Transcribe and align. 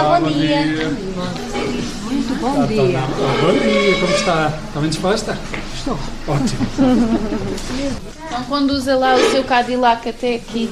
Olá, 0.00 0.20
bom 0.20 0.30
dia. 0.30 0.64
Muito 2.04 2.40
bom 2.40 2.66
dia. 2.66 3.00
Bom 3.00 3.52
dia, 3.52 4.00
como 4.00 4.14
está? 4.14 4.52
Está 4.68 4.80
bem 4.80 4.90
disposta? 4.90 5.38
Estou. 5.74 5.98
Ótimo. 6.28 6.66
Então 8.26 8.44
conduza 8.44 8.94
lá 8.94 9.16
o 9.16 9.30
seu 9.32 9.42
Cadillac 9.42 10.08
até 10.08 10.36
aqui. 10.36 10.70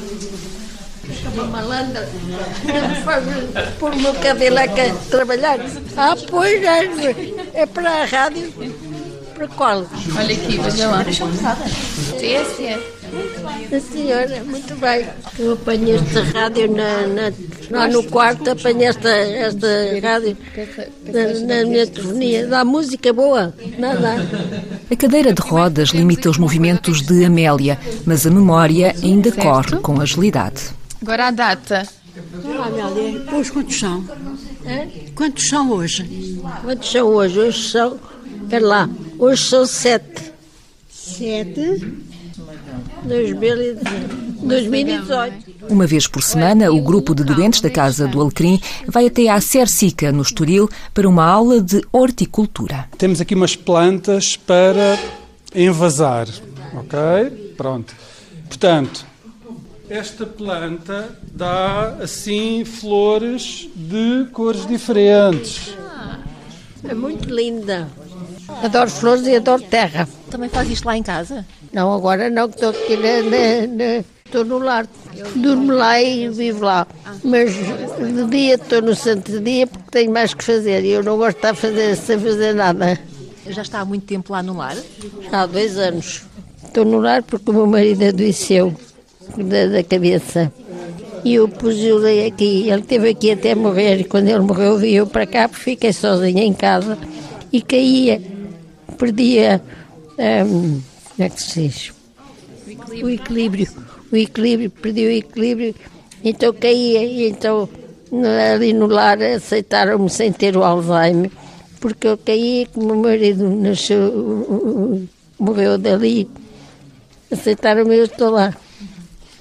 malandra, 1.50 2.08
faz 3.04 3.24
pôr 3.80 3.94
o 3.94 3.96
meu 3.96 4.14
Cadillac 4.14 4.80
a 4.80 4.94
trabalhar. 5.10 5.58
Ah, 5.96 6.14
pois 6.30 6.62
é, 6.62 7.22
é 7.54 7.66
para 7.66 8.02
a 8.02 8.04
rádio. 8.04 8.52
Para 9.34 9.48
qual? 9.48 9.86
Olha 10.16 10.34
aqui, 10.34 10.58
veja 10.58 10.88
lá. 10.88 11.04
TSF. 11.04 12.95
A 13.72 13.80
senhora, 13.80 14.44
muito 14.44 14.74
bem. 14.76 15.06
Eu 15.38 15.54
apanhei 15.54 15.96
esta 15.96 16.22
rádio 16.22 16.70
na, 16.70 17.06
na, 17.06 17.32
lá 17.70 17.88
no 17.88 18.02
quarto, 18.04 18.50
apanhei 18.50 18.86
esta, 18.86 19.08
esta 19.08 19.66
rádio 20.02 20.36
na, 21.04 21.46
na 21.46 21.64
minha 21.64 21.86
telefonia. 21.86 22.46
Dá 22.46 22.64
música 22.64 23.12
boa, 23.12 23.54
nada. 23.78 24.16
A 24.90 24.96
cadeira 24.96 25.32
de 25.32 25.42
rodas 25.42 25.90
limita 25.90 26.30
os 26.30 26.38
movimentos 26.38 27.02
de 27.02 27.24
Amélia, 27.24 27.78
mas 28.04 28.26
a 28.26 28.30
memória 28.30 28.94
ainda 29.02 29.32
corre 29.32 29.76
com 29.80 30.00
agilidade. 30.00 30.62
Agora 31.02 31.28
a 31.28 31.30
data. 31.30 31.86
Olá, 32.44 32.66
Amélia. 32.66 33.22
Hoje 33.32 33.52
quantos 33.52 33.78
são? 33.78 34.04
Hã? 34.64 34.86
Quantos 35.14 35.48
são 35.48 35.70
hoje? 35.72 36.40
Quantos 36.62 36.90
são 36.90 37.08
hoje? 37.08 37.38
Hoje 37.38 37.70
são, 37.70 37.98
espera 38.42 38.66
lá, 38.66 38.90
hoje 39.18 39.42
são 39.42 39.66
sete. 39.66 40.32
Sete. 40.88 42.05
2018. 43.06 45.56
Uma 45.68 45.86
vez 45.86 46.06
por 46.06 46.22
semana, 46.22 46.70
o 46.70 46.80
grupo 46.80 47.14
de 47.14 47.24
doentes 47.24 47.60
da 47.60 47.70
Casa 47.70 48.06
do 48.06 48.20
Alecrim 48.20 48.60
vai 48.86 49.06
até 49.06 49.28
à 49.28 49.40
Cercica, 49.40 50.12
no 50.12 50.22
Estoril, 50.22 50.68
para 50.94 51.08
uma 51.08 51.24
aula 51.24 51.60
de 51.60 51.82
horticultura. 51.90 52.88
Temos 52.98 53.20
aqui 53.20 53.34
umas 53.34 53.56
plantas 53.56 54.36
para 54.36 54.98
envasar, 55.54 56.28
ok? 56.74 57.54
Pronto. 57.56 57.94
Portanto, 58.48 59.04
esta 59.88 60.26
planta 60.26 61.18
dá 61.32 61.96
assim 62.00 62.64
flores 62.64 63.68
de 63.74 64.26
cores 64.32 64.66
diferentes. 64.66 65.76
É 66.84 66.94
muito 66.94 67.28
linda. 67.28 67.88
Adoro 68.62 68.90
flores 68.90 69.26
e 69.26 69.34
adoro 69.34 69.62
terra. 69.62 70.08
Também 70.30 70.48
faz 70.48 70.70
isto 70.70 70.84
lá 70.84 70.96
em 70.96 71.02
casa? 71.02 71.44
Não, 71.76 71.92
agora 71.92 72.30
não, 72.30 72.48
que 72.48 72.54
estou 72.54 72.70
aqui 72.70 72.96
na, 72.96 73.20
na- 73.20 73.66
na- 73.66 74.04
estou 74.24 74.46
no 74.46 74.58
lar. 74.58 74.86
Durmo 75.34 75.72
lá 75.74 76.00
e 76.00 76.26
vivo 76.30 76.64
lá. 76.64 76.86
Mas 77.22 77.52
de 77.52 78.24
dia 78.30 78.54
estou 78.54 78.80
no 78.80 78.94
de 78.94 79.40
dia 79.40 79.66
porque 79.66 79.90
tenho 79.90 80.10
mais 80.10 80.32
que 80.32 80.42
fazer. 80.42 80.82
E 80.86 80.88
eu 80.88 81.02
não 81.02 81.18
gosto 81.18 81.32
de 81.32 81.36
estar 81.40 81.50
a 81.50 81.54
fazer, 81.54 81.94
sem 81.96 82.18
fazer 82.18 82.54
nada. 82.54 82.98
Já 83.46 83.60
está 83.60 83.80
há 83.80 83.84
muito 83.84 84.06
tempo 84.06 84.32
lá 84.32 84.42
no 84.42 84.56
lar? 84.56 84.74
Já 85.30 85.42
há 85.42 85.46
dois 85.46 85.76
anos. 85.76 86.22
Estou 86.64 86.86
no 86.86 86.98
lar 86.98 87.22
porque 87.22 87.50
o 87.50 87.52
meu 87.52 87.66
marido 87.66 88.06
adoeceu 88.06 88.74
da, 89.36 89.66
da 89.66 89.84
cabeça. 89.84 90.50
E 91.26 91.34
eu 91.34 91.46
pus-o 91.46 91.98
aqui. 92.26 92.70
Ele 92.70 92.80
esteve 92.80 93.10
aqui 93.10 93.32
até 93.32 93.54
morrer. 93.54 94.00
E 94.00 94.04
quando 94.04 94.28
ele 94.28 94.40
morreu, 94.40 94.78
vi 94.78 94.94
eu 94.94 95.06
para 95.06 95.26
cá 95.26 95.46
porque 95.46 95.62
fiquei 95.72 95.92
sozinha 95.92 96.42
em 96.42 96.54
casa. 96.54 96.96
E 97.52 97.60
caía. 97.60 98.22
Perdia. 98.96 99.60
hum, 100.46 100.80
como 101.16 101.26
é 101.26 101.30
que 101.30 101.42
se 101.42 101.62
diz? 101.62 101.92
O 103.02 103.08
equilíbrio. 103.08 103.68
O 104.12 104.16
equilíbrio. 104.16 104.70
Perdi 104.70 105.06
o 105.06 105.10
equilíbrio. 105.10 105.74
Então 106.22 106.52
caía. 106.52 107.02
E 107.04 107.28
então 107.28 107.68
ali 108.52 108.74
no 108.74 108.86
lar 108.86 109.20
aceitaram-me 109.22 110.10
sem 110.10 110.30
ter 110.30 110.56
o 110.58 110.62
Alzheimer. 110.62 111.30
Porque 111.80 112.06
eu 112.06 112.18
caí, 112.18 112.68
como 112.72 112.92
o 112.92 112.96
meu 112.96 113.10
marido 113.10 113.48
nasceu, 113.48 115.08
morreu 115.38 115.78
dali. 115.78 116.28
Aceitaram-me, 117.30 117.96
eu 117.96 118.04
estou 118.04 118.30
lá. 118.30 118.54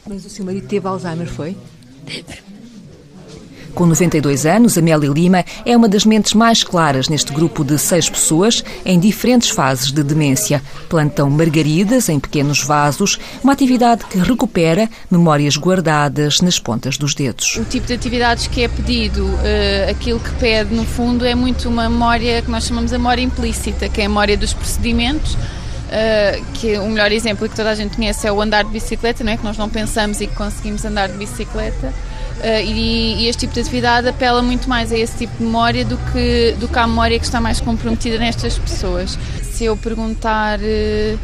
Mas 0.07 0.25
o 0.25 0.29
seu 0.29 0.45
marido 0.45 0.67
teve 0.67 0.87
Alzheimer, 0.87 1.27
foi? 1.27 1.57
Com 3.75 3.85
92 3.85 4.45
anos, 4.45 4.77
Amélia 4.77 5.09
Lima 5.09 5.43
é 5.65 5.75
uma 5.75 5.89
das 5.89 6.05
mentes 6.05 6.33
mais 6.33 6.63
claras 6.63 7.09
neste 7.09 7.33
grupo 7.33 7.61
de 7.61 7.77
seis 7.77 8.09
pessoas 8.09 8.63
em 8.85 8.97
diferentes 8.97 9.49
fases 9.49 9.91
de 9.91 10.01
demência. 10.01 10.63
Plantam 10.87 11.29
margaridas 11.29 12.07
em 12.07 12.17
pequenos 12.17 12.63
vasos, 12.63 13.19
uma 13.43 13.51
atividade 13.51 14.05
que 14.05 14.17
recupera 14.17 14.89
memórias 15.11 15.57
guardadas 15.57 16.39
nas 16.39 16.57
pontas 16.57 16.97
dos 16.97 17.13
dedos. 17.13 17.57
O 17.57 17.65
tipo 17.65 17.85
de 17.85 17.93
atividades 17.93 18.47
que 18.47 18.63
é 18.63 18.69
pedido, 18.69 19.29
eh, 19.43 19.89
aquilo 19.91 20.21
que 20.21 20.31
pede, 20.35 20.73
no 20.73 20.85
fundo, 20.85 21.25
é 21.25 21.35
muito 21.35 21.67
uma 21.67 21.89
memória 21.89 22.41
que 22.41 22.49
nós 22.49 22.65
chamamos 22.65 22.91
de 22.91 22.97
memória 22.97 23.21
implícita, 23.21 23.89
que 23.89 23.99
é 23.99 24.05
a 24.05 24.07
memória 24.07 24.37
dos 24.37 24.53
procedimentos. 24.53 25.37
eh, 25.91 26.41
que 26.55 26.77
o 26.79 26.87
melhor 26.87 27.11
exemplo 27.11 27.47
que 27.47 27.55
toda 27.55 27.69
a 27.69 27.75
gente 27.75 27.95
conhece 27.95 28.25
é 28.25 28.31
o 28.31 28.41
andar 28.41 28.63
de 28.63 28.71
bicicleta, 28.71 29.23
não 29.23 29.31
é? 29.31 29.37
que 29.37 29.43
nós 29.43 29.55
não 29.55 29.69
pensamos 29.69 30.19
e 30.19 30.25
que 30.25 30.33
conseguimos 30.33 30.83
andar 30.83 31.09
de 31.09 31.17
bicicleta. 31.17 31.93
Eh, 32.41 32.65
e, 32.65 33.27
este 33.27 33.41
tipo 33.41 33.53
de 33.53 33.61
atividade 33.61 34.07
apela 34.07 34.41
muito 34.41 34.67
mais 34.69 34.91
a 34.91 34.97
esse 34.97 35.17
tipo 35.17 35.37
de 35.37 35.43
memória 35.43 35.85
do 35.85 35.97
que, 36.11 36.55
do 36.59 36.67
que 36.67 36.77
à 36.77 36.87
memória 36.87 37.17
que 37.17 37.25
está 37.25 37.39
mais 37.39 37.59
comprometida 37.59 38.17
nestas 38.17 38.57
pessoas. 38.57 39.17
Se 39.41 39.65
eu 39.65 39.77
perguntar 39.77 40.59
eh, 40.61 41.15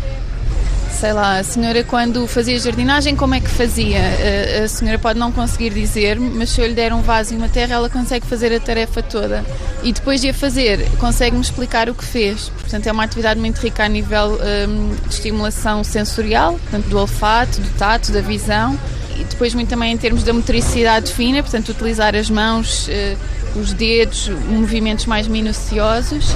sei 1.01 1.13
lá, 1.13 1.39
a 1.39 1.44
senhora 1.44 1.83
quando 1.83 2.27
fazia 2.27 2.59
jardinagem, 2.59 3.16
como 3.16 3.33
é 3.33 3.39
que 3.39 3.50
fazia? 3.50 4.00
A, 4.00 4.66
a 4.66 4.67
senhora 4.67 5.00
pode 5.00 5.17
não 5.17 5.31
conseguir 5.31 5.71
dizer, 5.71 6.19
mas 6.19 6.51
se 6.51 6.61
eu 6.61 6.67
lhe 6.67 6.75
der 6.75 6.94
um 6.94 7.01
vaso 7.01 7.33
e 7.33 7.38
uma 7.38 7.50
terra, 7.50 7.73
ela 7.73 7.89
consegue 7.89 8.23
fazer 8.27 8.53
a 8.55 8.59
tarefa 8.59 9.01
toda. 9.01 9.44
E 9.81 9.91
depois 9.91 10.21
de 10.21 10.29
a 10.29 10.33
fazer, 10.33 10.88
consegue-me 11.00 11.41
explicar 11.41 11.89
o 11.89 11.95
que 11.95 12.05
fez. 12.05 12.50
Portanto, 12.50 12.85
é 12.85 12.91
uma 12.91 13.03
atividade 13.03 13.39
muito 13.39 13.57
rica 13.57 13.83
a 13.83 13.88
nível 13.89 14.38
hum, 14.69 14.91
de 15.07 15.13
estimulação 15.16 15.83
sensorial, 15.83 16.53
portanto, 16.53 16.85
do 16.85 17.00
olfato, 17.00 17.59
do 17.59 17.77
tato, 17.79 18.11
da 18.11 18.21
visão. 18.21 18.77
E 19.21 19.23
depois 19.23 19.53
muito 19.53 19.69
também 19.69 19.93
em 19.93 19.97
termos 19.97 20.23
da 20.23 20.33
motricidade 20.33 21.13
fina, 21.13 21.41
portanto, 21.41 21.69
utilizar 21.69 22.15
as 22.15 22.29
mãos, 22.29 22.87
eh, 22.89 23.15
os 23.55 23.71
dedos, 23.73 24.29
movimentos 24.29 25.05
mais 25.05 25.27
minuciosos. 25.27 26.35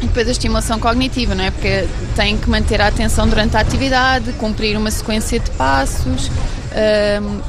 E 0.00 0.06
depois 0.06 0.26
a 0.28 0.32
estimulação 0.32 0.78
cognitiva, 0.78 1.34
não 1.34 1.44
é? 1.44 1.50
Porque 1.50 1.86
tem 2.16 2.36
que 2.36 2.50
manter 2.50 2.80
a 2.80 2.88
atenção 2.88 3.28
durante 3.28 3.56
a 3.56 3.60
atividade, 3.60 4.32
cumprir 4.34 4.76
uma 4.76 4.90
sequência 4.90 5.38
de 5.38 5.50
passos, 5.52 6.30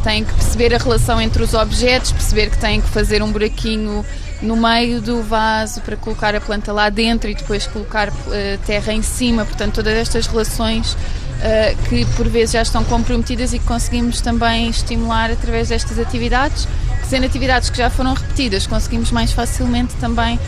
tem 0.04 0.24
que 0.24 0.34
perceber 0.34 0.74
a 0.74 0.78
relação 0.78 1.20
entre 1.20 1.42
os 1.42 1.54
objetos, 1.54 2.12
perceber 2.12 2.50
que 2.50 2.58
tem 2.58 2.80
que 2.80 2.88
fazer 2.88 3.24
um 3.24 3.32
buraquinho 3.32 4.06
no 4.42 4.56
meio 4.56 5.02
do 5.02 5.24
vaso 5.24 5.82
para 5.82 5.96
colocar 5.98 6.36
a 6.36 6.42
planta 6.42 6.72
lá 6.72 6.90
dentro 6.90 7.30
e 7.30 7.34
depois 7.34 7.66
colocar 7.66 8.12
eh, 8.32 8.60
terra 8.66 8.94
em 8.94 9.02
cima. 9.02 9.46
Portanto, 9.46 9.76
todas 9.76 9.94
estas 9.94 10.28
relações 10.28 10.96
eh, 11.42 11.76
que 11.90 12.06
por 12.16 12.28
vezes 12.28 12.54
já 12.54 12.62
estão 12.62 12.84
comprometidas 12.84 13.54
e 13.54 13.60
que 13.60 13.66
conseguimos 13.66 14.22
também 14.22 14.70
estimular 14.70 15.30
através 15.32 15.70
destas 15.70 16.00
atividades, 16.00 16.68
que 17.02 17.08
sendo 17.08 17.26
atividades 17.26 17.70
que 17.70 17.78
já 17.78 17.90
foram 17.90 18.14
repetidas, 18.14 18.66
conseguimos 18.66 19.12
mais 19.12 19.32
facilmente 19.32 19.94
também 19.96 20.40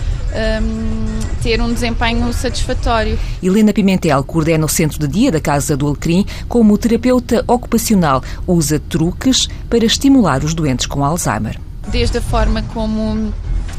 hum, 0.62 1.20
ter 1.42 1.62
um 1.62 1.72
desempenho 1.74 2.32
satisfatório. 2.34 3.20
Helena 3.44 3.74
Pimentel 3.74 4.24
coordena 4.24 4.66
o 4.66 4.70
centro 4.70 5.00
de 5.00 5.08
dia 5.08 5.32
da 5.32 5.40
Casa 5.40 5.76
do 5.76 5.88
Alecrim 5.88 6.26
como 6.48 6.78
terapeuta 6.78 7.44
ocupacional. 7.48 8.24
Usa 8.48 8.80
truques 8.80 9.48
para 9.70 9.86
estimular 9.86 10.44
os 10.44 10.54
doentes 10.54 10.86
com 10.86 11.04
Alzheimer. 11.04 11.60
Desde 11.90 12.18
a 12.18 12.22
forma 12.22 12.64
como 12.74 13.34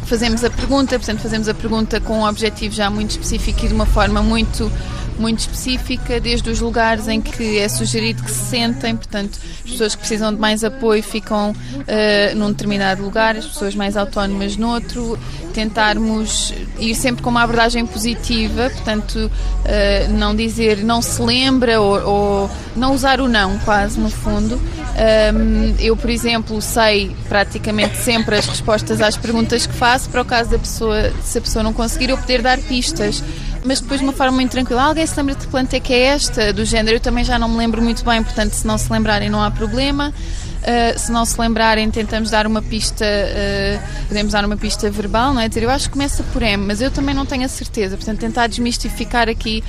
fazemos 0.05 0.43
a 0.43 0.51
pergunta, 0.51 0.99
portanto, 0.99 1.21
fazemos 1.21 1.49
a 1.49 1.55
pergunta 1.55 2.01
com 2.01 2.21
um 2.21 2.25
objetivo 2.25 2.75
já 2.75 2.89
muito 2.89 3.11
específico 3.11 3.65
e 3.65 3.69
de 3.69 3.75
uma 3.75 3.87
forma 3.87 4.23
muito 4.23 4.71
muito 5.19 5.41
específica, 5.41 6.21
desde 6.21 6.49
os 6.51 6.61
lugares 6.61 7.09
em 7.09 7.21
que 7.21 7.59
é 7.59 7.69
sugerido 7.69 8.23
que 8.23 8.31
se 8.31 8.51
sentem, 8.51 8.97
portanto, 8.97 9.39
as 9.65 9.71
pessoas 9.71 9.95
que 9.95 10.01
precisam 10.01 10.33
de 10.33 10.41
mais 10.41 10.65
apoio 10.65 11.03
ficam 11.03 11.51
uh, 11.51 12.37
num 12.37 12.49
determinado 12.49 13.03
lugar, 13.03 13.37
as 13.37 13.47
pessoas 13.47 13.75
mais 13.75 13.97
autónomas 13.97 14.57
noutro, 14.57 15.19
tentarmos 15.53 16.55
ir 16.79 16.95
sempre 16.95 17.23
com 17.23 17.31
uma 17.31 17.43
abordagem 17.43 17.85
positiva, 17.87 18.71
portanto, 18.71 19.17
uh, 19.17 20.13
não 20.13 20.35
dizer 20.35 20.85
não 20.85 21.03
se 21.03 21.21
lembra 21.21 21.81
ou, 21.81 22.01
ou, 22.07 22.51
não 22.77 22.95
usar 22.95 23.21
o 23.21 23.29
não, 23.29 23.59
quase 23.59 23.99
no 23.99 24.11
fundo. 24.11 24.55
Um, 24.57 25.75
eu, 25.79 25.97
por 25.97 26.11
exemplo, 26.11 26.61
sei 26.61 27.15
praticamente 27.29 27.97
sempre 27.99 28.37
as 28.37 28.47
respostas 28.47 29.01
às 29.01 29.17
perguntas 29.17 29.67
que 29.67 29.75
faço, 29.75 30.09
para 30.11 30.23
o 30.23 30.25
caso 30.25 30.51
da 30.51 30.59
pessoa, 30.59 31.13
se 31.23 31.39
a 31.39 31.41
pessoa 31.41 31.63
não 31.63 31.73
conseguir, 31.73 32.11
eu 32.11 32.19
poder 32.19 32.43
dar 32.43 32.59
pistas 32.59 33.23
mas 33.69 33.83
depois 33.83 34.01
de 34.01 34.07
uma 34.07 34.15
forma 34.15 34.33
muito 34.33 34.51
tranquila. 34.51 34.85
Alguém 34.85 35.07
se 35.07 35.15
lembra 35.15 35.35
de 35.35 35.43
que 35.43 35.47
planta 35.49 35.77
é 35.77 35.81
que 35.81 35.93
é 35.93 36.05
esta? 36.05 36.55
Do 36.55 36.65
género, 36.65 36.97
eu 36.97 37.01
também 37.01 37.23
já 37.23 37.39
não 37.39 37.51
me 37.51 37.59
lembro 37.59 37.83
muito 37.83 38.03
bem, 38.03 38.23
portanto, 38.23 38.55
se 38.55 38.67
não 38.67 38.79
se 38.79 38.91
lembrarem, 38.91 39.29
não 39.29 39.43
há 39.43 39.51
problema. 39.51 40.13
Uh, 40.59 40.99
se 40.99 41.13
não 41.13 41.25
se 41.25 41.39
lembrarem, 41.39 41.89
tentamos 41.91 42.31
dar 42.31 42.47
uma 42.47 42.63
pista, 42.63 43.05
uh, 43.05 44.07
podemos 44.09 44.33
dar 44.33 44.45
uma 44.45 44.57
pista 44.57 44.91
verbal, 44.91 45.35
não 45.35 45.41
é? 45.41 45.49
Dizer, 45.49 45.65
eu 45.65 45.71
acho 45.71 45.85
que 45.85 45.93
começa 45.93 46.23
por 46.33 46.43
M, 46.43 46.65
mas 46.67 46.81
eu 46.81 46.91
também 46.91 47.15
não 47.15 47.27
tenho 47.27 47.45
a 47.45 47.49
certeza. 47.49 47.95
Portanto, 47.97 48.19
tentar 48.19 48.47
desmistificar 48.47 49.29
aqui 49.29 49.63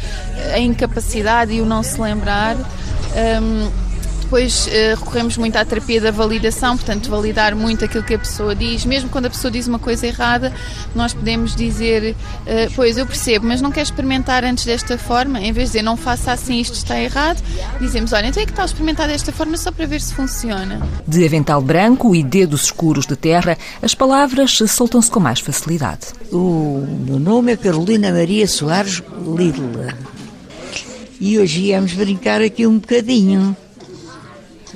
a 0.54 0.60
incapacidade 0.60 1.52
e 1.52 1.60
o 1.60 1.66
não 1.66 1.84
se 1.84 2.00
lembrar. 2.00 2.56
Um, 2.56 3.89
Depois 4.30 4.68
uh, 4.68 5.00
recorremos 5.00 5.38
muito 5.38 5.56
à 5.56 5.66
terapia 5.66 6.00
da 6.00 6.12
validação, 6.12 6.78
portanto, 6.78 7.10
validar 7.10 7.56
muito 7.56 7.84
aquilo 7.84 8.04
que 8.04 8.14
a 8.14 8.20
pessoa 8.20 8.54
diz. 8.54 8.86
Mesmo 8.86 9.10
quando 9.10 9.26
a 9.26 9.30
pessoa 9.32 9.50
diz 9.50 9.68
uma 9.68 9.80
coisa 9.80 10.06
errada, 10.06 10.54
nós 10.94 11.16
podemos 11.16 11.56
dizer: 11.56 12.16
uh, 12.16 12.72
Pois, 12.76 12.96
eu 12.96 13.08
percebo, 13.08 13.48
mas 13.48 13.60
não 13.60 13.72
quer 13.72 13.82
experimentar 13.82 14.46
antes 14.46 14.66
desta 14.66 15.00
forma? 15.00 15.42
Em 15.42 15.52
vez 15.52 15.70
de 15.70 15.72
dizer 15.72 15.82
não 15.82 15.98
faça 15.98 16.32
assim, 16.32 16.60
isto 16.60 16.76
está 16.76 17.02
errado, 17.02 17.42
dizemos: 17.82 18.14
Olha, 18.14 18.28
então 18.28 18.44
é 18.44 18.46
que 18.46 18.52
está 18.52 18.62
a 18.62 18.66
experimentar 18.68 19.08
desta 19.08 19.32
forma 19.32 19.58
só 19.58 19.72
para 19.72 19.88
ver 19.88 20.00
se 20.00 20.14
funciona. 20.14 20.80
De 21.08 21.26
avental 21.26 21.60
branco 21.60 22.14
e 22.14 22.22
dedos 22.22 22.66
escuros 22.66 23.08
de 23.08 23.16
terra, 23.16 23.58
as 23.82 23.96
palavras 23.96 24.60
soltam-se 24.68 25.10
com 25.10 25.20
mais 25.20 25.40
facilidade. 25.40 26.06
O 26.32 26.86
meu 27.04 27.18
nome 27.18 27.54
é 27.54 27.58
Carolina 27.58 28.12
Maria 28.12 28.48
Soares 28.48 29.02
Lila. 29.26 29.98
E 31.20 31.40
hoje 31.40 31.62
íamos 31.62 31.94
brincar 31.94 32.44
aqui 32.44 32.68
um 32.68 32.78
bocadinho. 32.78 33.58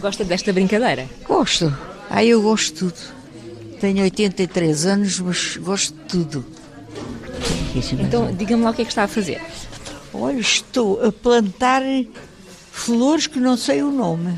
Gosta 0.04 0.26
desta 0.26 0.52
brincadeira? 0.52 1.08
Gosto. 1.26 1.74
Ah, 2.10 2.26
eu 2.26 2.42
gosto 2.42 2.74
de 2.74 2.80
tudo. 2.80 3.80
Tenho 3.80 4.04
83 4.04 4.86
anos, 4.86 5.18
mas 5.22 5.56
gosto 5.56 5.94
de 5.94 6.02
tudo. 6.02 6.46
Então, 7.98 8.30
diga-me 8.36 8.64
lá 8.64 8.72
o 8.72 8.74
que 8.74 8.82
é 8.82 8.86
que 8.86 8.92
está 8.92 9.06
a 9.06 9.08
fazer. 9.08 9.42
Olha, 10.14 10.42
estou 10.42 11.02
a 11.02 11.10
plantar 11.10 11.82
flores 12.70 13.28
que 13.28 13.40
não 13.40 13.56
sei 13.56 13.82
o 13.82 13.94
nome. 13.94 14.38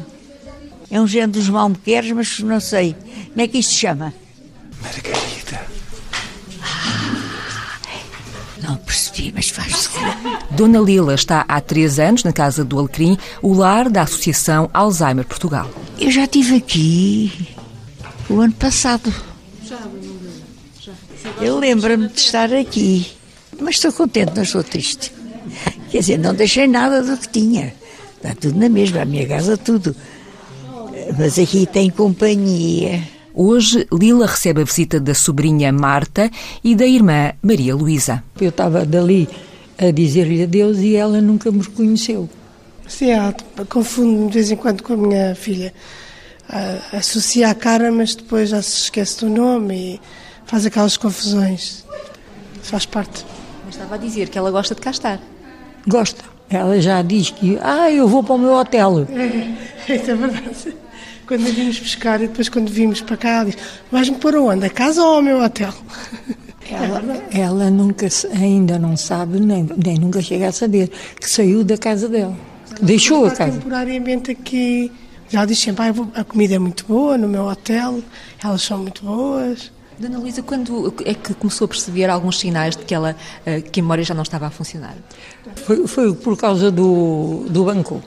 É 0.91 1.01
um 1.01 1.07
género 1.07 1.31
dos 1.31 1.50
malmequeres, 1.50 2.11
mas 2.11 2.39
não 2.41 2.59
sei. 2.59 2.95
Como 3.29 3.41
é 3.41 3.47
que 3.47 3.57
isto 3.57 3.73
se 3.73 3.79
chama? 3.79 4.13
Margarida. 4.79 5.34
Não 8.65 8.77
percebi, 8.77 9.31
mas 9.33 9.50
faz 9.50 9.89
Dona 10.51 10.79
Lila 10.79 11.13
está 11.13 11.45
há 11.47 11.62
três 11.62 12.00
anos 12.00 12.23
na 12.23 12.33
Casa 12.33 12.63
do 12.63 12.79
Alecrim, 12.79 13.17
o 13.41 13.53
lar 13.53 13.89
da 13.89 14.01
Associação 14.01 14.69
Alzheimer 14.73 15.25
Portugal. 15.25 15.69
Eu 16.00 16.09
já 16.09 16.23
estive 16.23 16.56
aqui 16.56 17.47
o 18.29 18.39
ano 18.39 18.53
passado. 18.53 19.13
Eu 21.41 21.59
lembro-me 21.59 22.07
de 22.07 22.19
estar 22.19 22.51
aqui, 22.53 23.12
mas 23.59 23.75
estou 23.75 23.91
contente, 23.94 24.33
não 24.35 24.44
estou 24.44 24.63
triste. 24.63 25.11
Quer 25.91 26.00
dizer, 26.00 26.18
não 26.18 26.33
deixei 26.33 26.68
nada 26.68 27.03
do 27.03 27.18
que 27.18 27.29
tinha. 27.29 27.73
Está 28.18 28.33
tudo 28.33 28.59
na 28.59 28.69
mesma, 28.69 29.01
a 29.01 29.06
minha 29.06 29.27
casa, 29.27 29.57
tudo. 29.57 29.95
Mas 31.18 31.38
aqui 31.38 31.65
tem 31.65 31.89
companhia. 31.89 33.14
Hoje, 33.37 33.85
Lila 33.91 34.27
recebe 34.27 34.61
a 34.61 34.63
visita 34.63 34.97
da 34.97 35.13
sobrinha 35.13 35.69
Marta 35.69 36.31
e 36.63 36.73
da 36.73 36.87
irmã 36.87 37.33
Maria 37.41 37.75
Luísa. 37.75 38.23
Eu 38.39 38.47
estava 38.47 38.85
dali 38.85 39.27
a 39.77 39.91
dizer-lhe 39.91 40.41
adeus 40.41 40.77
e 40.77 40.95
ela 40.95 41.19
nunca 41.19 41.51
me 41.51 41.61
reconheceu. 41.61 42.29
Sim, 42.87 43.09
ela 43.09 43.35
confunde 43.67 44.27
de 44.27 44.33
vez 44.35 44.51
em 44.51 44.55
quando 44.55 44.81
com 44.81 44.93
a 44.93 44.97
minha 44.97 45.35
filha. 45.35 45.73
Associa 46.93 47.49
a 47.49 47.53
cara, 47.53 47.91
mas 47.91 48.15
depois 48.15 48.51
já 48.51 48.61
se 48.61 48.83
esquece 48.83 49.19
do 49.19 49.29
nome 49.29 49.75
e 49.75 50.01
faz 50.45 50.65
aquelas 50.65 50.95
confusões. 50.95 51.83
Faz 52.63 52.85
parte. 52.85 53.25
Mas 53.65 53.75
estava 53.75 53.95
a 53.95 53.97
dizer 53.97 54.29
que 54.29 54.37
ela 54.37 54.49
gosta 54.49 54.73
de 54.73 54.79
cá 54.79 54.91
estar. 54.91 55.19
Gosta. 55.85 56.23
Ela 56.49 56.79
já 56.79 57.01
diz 57.01 57.31
que, 57.31 57.59
ah, 57.61 57.91
eu 57.91 58.07
vou 58.07 58.23
para 58.23 58.35
o 58.35 58.37
meu 58.37 58.53
hotel. 58.53 59.05
É, 59.09 59.91
é 59.93 60.15
verdade. 60.15 60.84
Quando 61.27 61.44
vimos 61.44 61.80
pescar 61.80 62.22
e 62.22 62.27
depois 62.27 62.50
quando 62.50 62.69
vimos 62.69 63.01
para 63.01 63.18
cá, 63.18 63.44
diz, 63.44 63.57
vais-me 63.92 64.18
pôr 64.18 64.36
onde? 64.36 64.66
A 64.66 64.69
casa 64.69 65.01
ou 65.01 65.16
ao 65.16 65.22
meu 65.22 65.42
hotel? 65.42 65.74
Ela, 66.68 67.24
ela 67.31 67.69
nunca, 67.69 68.07
ainda 68.33 68.80
não 68.80 68.98
sabe, 68.98 69.39
nem, 69.39 69.69
nem 69.77 70.00
nunca 70.00 70.19
chega 70.19 70.48
a 70.48 70.51
saber, 70.51 70.89
que 71.22 71.30
saiu 71.30 71.63
da 71.63 71.77
casa 71.77 72.10
dela. 72.10 72.36
Deixou 72.81 73.27
a 73.27 73.30
casa. 73.30 73.51
temporariamente 73.51 74.31
aqui, 74.31 74.92
já 75.30 75.45
diz 75.45 75.60
sempre, 75.60 75.83
ah, 75.83 76.22
a 76.22 76.24
comida 76.24 76.56
é 76.56 76.60
muito 76.60 76.83
boa 76.88 77.19
no 77.19 77.28
meu 77.28 77.44
hotel, 77.44 78.01
elas 78.44 78.63
são 78.63 78.80
muito 78.80 79.06
boas. 79.06 79.71
Dona 80.00 80.18
Luísa, 80.18 80.42
quando 80.42 80.92
é 81.06 81.13
que 81.13 81.36
começou 81.36 81.66
a 81.66 81.68
perceber 81.68 82.10
alguns 82.10 82.39
sinais 82.39 82.75
de 82.75 82.83
que, 82.83 82.95
ela, 82.95 83.16
eh, 83.45 83.62
que 83.62 83.80
a 83.80 83.83
memória 83.83 84.04
já 84.04 84.16
não 84.16 84.24
estava 84.24 84.48
a 84.48 84.50
funcionar? 84.50 84.95
Foi, 85.56 85.86
foi 85.88 86.16
por 86.16 86.36
causa 86.36 86.71
do, 86.71 87.45
do 87.48 87.63
banco. 87.63 88.01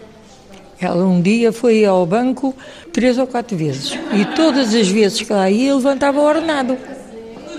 Ela 0.81 1.05
um 1.05 1.21
dia 1.21 1.53
foi 1.53 1.85
ao 1.85 2.07
banco 2.07 2.55
três 2.93 3.19
ou 3.19 3.27
quatro 3.27 3.57
vezes 3.57 3.99
e 4.13 4.25
todas 4.37 4.73
as 4.75 4.89
vezes 4.89 5.21
que 5.21 5.33
lá 5.33 5.51
ia 5.51 5.75
levantava 5.75 6.21
o 6.21 6.25
ordenado. 6.25 6.79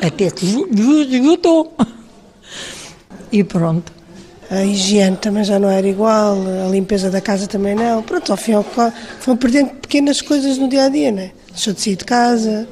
Até 0.02 0.32
que 0.32 0.46
esgotou. 0.46 1.76
E 3.32 3.44
pronto. 3.44 3.92
A 4.50 4.66
higiene 4.66 5.16
também 5.18 5.44
já 5.44 5.60
não 5.60 5.70
era 5.70 5.88
igual, 5.88 6.36
a 6.66 6.70
limpeza 6.70 7.12
da 7.12 7.22
casa 7.22 7.46
também 7.46 7.76
não. 7.76 8.02
Pronto, 8.02 8.32
ao 8.32 8.38
fim 8.38 8.52
e 8.52 8.56
ao 8.56 8.64
cabo, 8.64 8.96
foram 9.20 9.38
perdendo 9.38 9.70
pequenas 9.76 10.22
coisas 10.22 10.58
no 10.58 10.68
dia 10.68 10.86
a 10.86 10.90
dia, 10.90 11.12
né? 11.12 11.32
Deixou 11.50 11.72
de 11.72 11.82
sair 11.82 11.96
de 11.96 12.06
casa, 12.06 12.68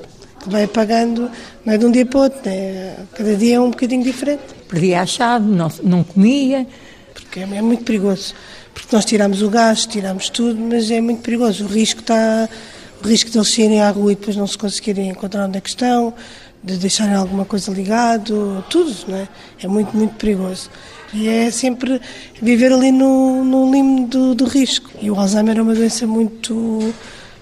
vai 0.47 0.63
apagando, 0.63 1.29
não 1.63 1.73
é 1.73 1.77
de 1.77 1.85
um 1.85 1.91
dia 1.91 2.05
para 2.05 2.17
o 2.17 2.23
outro, 2.23 2.39
né? 2.45 2.95
Cada 3.13 3.35
dia 3.35 3.57
é 3.57 3.59
um 3.59 3.69
bocadinho 3.69 4.03
diferente. 4.03 4.41
Perdia 4.67 5.01
a 5.01 5.05
chave, 5.05 5.45
não, 5.45 5.71
não 5.83 6.03
comia. 6.03 6.65
Porque 7.13 7.41
é, 7.41 7.43
é 7.43 7.61
muito 7.61 7.83
perigoso. 7.83 8.33
Porque 8.77 8.95
nós 8.95 9.05
tiramos 9.05 9.41
o 9.41 9.49
gás, 9.49 9.87
tiramos 9.87 10.29
tudo, 10.29 10.59
mas 10.59 10.91
é 10.91 11.01
muito 11.01 11.21
perigoso. 11.23 11.65
O 11.65 11.67
risco 11.67 12.01
está. 12.01 12.47
O 13.03 13.07
risco 13.07 13.29
de 13.31 13.37
eles 13.37 13.49
saírem 13.49 13.81
à 13.81 13.89
rua 13.89 14.11
e 14.11 14.15
depois 14.15 14.35
não 14.35 14.45
se 14.45 14.57
conseguirem 14.57 15.09
encontrar 15.09 15.47
onde 15.47 15.57
é 15.57 15.61
que 15.61 15.69
estão 15.69 16.13
de 16.63 16.77
deixarem 16.77 17.15
alguma 17.15 17.43
coisa 17.43 17.71
ligado, 17.71 18.63
tudo, 18.69 18.93
não 19.07 19.17
é? 19.17 19.27
É 19.61 19.67
muito, 19.67 19.95
muito 19.97 20.15
perigoso. 20.15 20.69
E 21.11 21.27
é 21.27 21.49
sempre 21.49 21.99
viver 22.39 22.71
ali 22.71 22.91
no, 22.91 23.43
no 23.43 23.71
limite 23.71 24.09
do, 24.09 24.35
do 24.35 24.45
risco. 24.45 24.91
E 25.01 25.09
o 25.09 25.19
Alzheimer 25.19 25.57
é 25.57 25.61
uma 25.61 25.73
doença 25.73 26.05
muito 26.05 26.93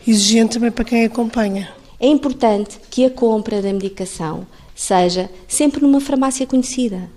exigente 0.07 0.53
também 0.53 0.71
para 0.71 0.85
quem 0.85 1.03
acompanha. 1.03 1.69
É 1.99 2.07
importante 2.07 2.79
que 2.89 3.05
a 3.05 3.09
compra 3.09 3.61
da 3.61 3.73
medicação 3.73 4.47
seja 4.73 5.29
sempre 5.47 5.81
numa 5.81 5.99
farmácia 5.99 6.47
conhecida. 6.47 7.09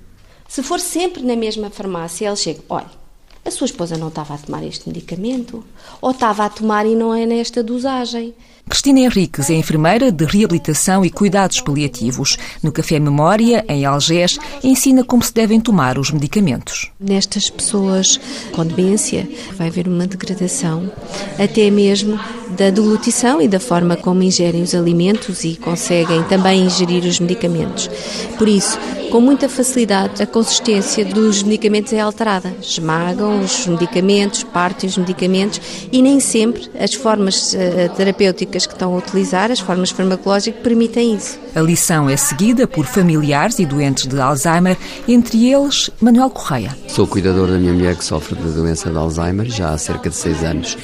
Se 0.49 0.63
for 0.63 0.81
sempre 0.81 1.23
na 1.23 1.37
mesma 1.37 1.71
farmácia, 1.71 2.27
ele 2.27 2.37
chega, 2.37 2.61
olha, 2.69 2.99
a 3.45 3.51
sua 3.51 3.65
esposa 3.65 3.97
não 3.97 4.09
estava 4.09 4.35
a 4.35 4.39
tomar 4.39 4.65
este 4.65 4.89
medicamento, 4.89 5.65
ou 6.01 6.11
estava 6.11 6.45
a 6.45 6.49
tomar 6.49 6.87
e 6.87 6.95
não 6.95 7.15
é 7.15 7.25
nesta 7.25 7.63
dosagem. 7.63 8.35
Cristina 8.69 9.01
Henriques 9.01 9.49
é 9.49 9.55
enfermeira 9.55 10.13
de 10.13 10.27
reabilitação 10.27 11.03
e 11.03 11.11
cuidados 11.11 11.61
paliativos. 11.61 12.37
No 12.63 12.71
Café 12.71 12.99
Memória, 12.99 13.65
em 13.67 13.87
Algés, 13.87 14.39
ensina 14.63 15.03
como 15.03 15.23
se 15.23 15.33
devem 15.33 15.59
tomar 15.59 15.99
os 15.99 16.11
medicamentos. 16.11 16.91
Nestas 17.01 17.49
pessoas 17.49 18.21
com 18.53 18.67
demência, 18.67 19.27
vai 19.55 19.69
haver 19.69 19.89
uma 19.89 20.07
degradação, 20.07 20.93
até 21.39 21.71
mesmo 21.71 22.21
da 22.51 22.71
deglutição 22.71 23.41
e 23.41 23.49
da 23.49 23.61
forma 23.61 23.97
como 23.97 24.23
ingerem 24.23 24.63
os 24.63 24.75
alimentos 24.75 25.45
e 25.45 25.57
conseguem 25.57 26.23
também 26.25 26.63
ingerir 26.65 27.05
os 27.05 27.21
medicamentos. 27.21 27.91
Por 28.37 28.49
isso, 28.49 28.79
com 29.11 29.21
muita 29.23 29.49
facilidade, 29.49 30.23
a 30.23 30.27
consistência 30.27 31.03
dos 31.05 31.43
medicamentos 31.43 31.93
é 31.95 32.01
alterada. 32.01 32.55
Esmagam 32.61 33.41
os 33.41 33.67
medicamentos, 33.67 34.43
partem 34.43 34.89
os 34.89 34.99
medicamentos 34.99 35.61
e 35.91 36.03
nem 36.03 36.21
sempre 36.21 36.69
as 36.79 36.93
formas 36.93 37.55
uh, 37.55 37.57
terapêuticas 37.97 38.67
que 38.67 38.75
estão 38.75 38.95
a 38.95 38.99
utilizar, 38.99 39.51
as 39.51 39.61
formas 39.61 39.91
farmacológicas, 39.91 40.61
permitem 40.63 41.15
isso. 41.15 41.39
A 41.55 41.61
lição 41.61 42.09
é 42.09 42.17
seguida 42.17 42.67
por 42.67 42.85
familiares 42.85 43.59
e 43.59 43.67
doentes 43.67 44.07
de 44.07 44.21
Alzheimer, 44.21 44.77
entre 45.09 45.51
eles 45.51 45.91
Manuel 46.01 46.31
Correia. 46.31 46.77
Sou 46.89 47.07
cuidador 47.07 47.49
da 47.49 47.59
minha 47.59 47.73
mulher 47.73 47.97
que 47.97 48.05
sofre 48.05 48.35
da 48.35 48.51
doença 48.51 48.91
de 48.91 48.97
Alzheimer 48.97 49.47
já 49.51 49.71
há 49.71 49.79
cerca 49.79 50.11
de 50.11 50.17
seis 50.17 50.43
anos. 50.45 50.77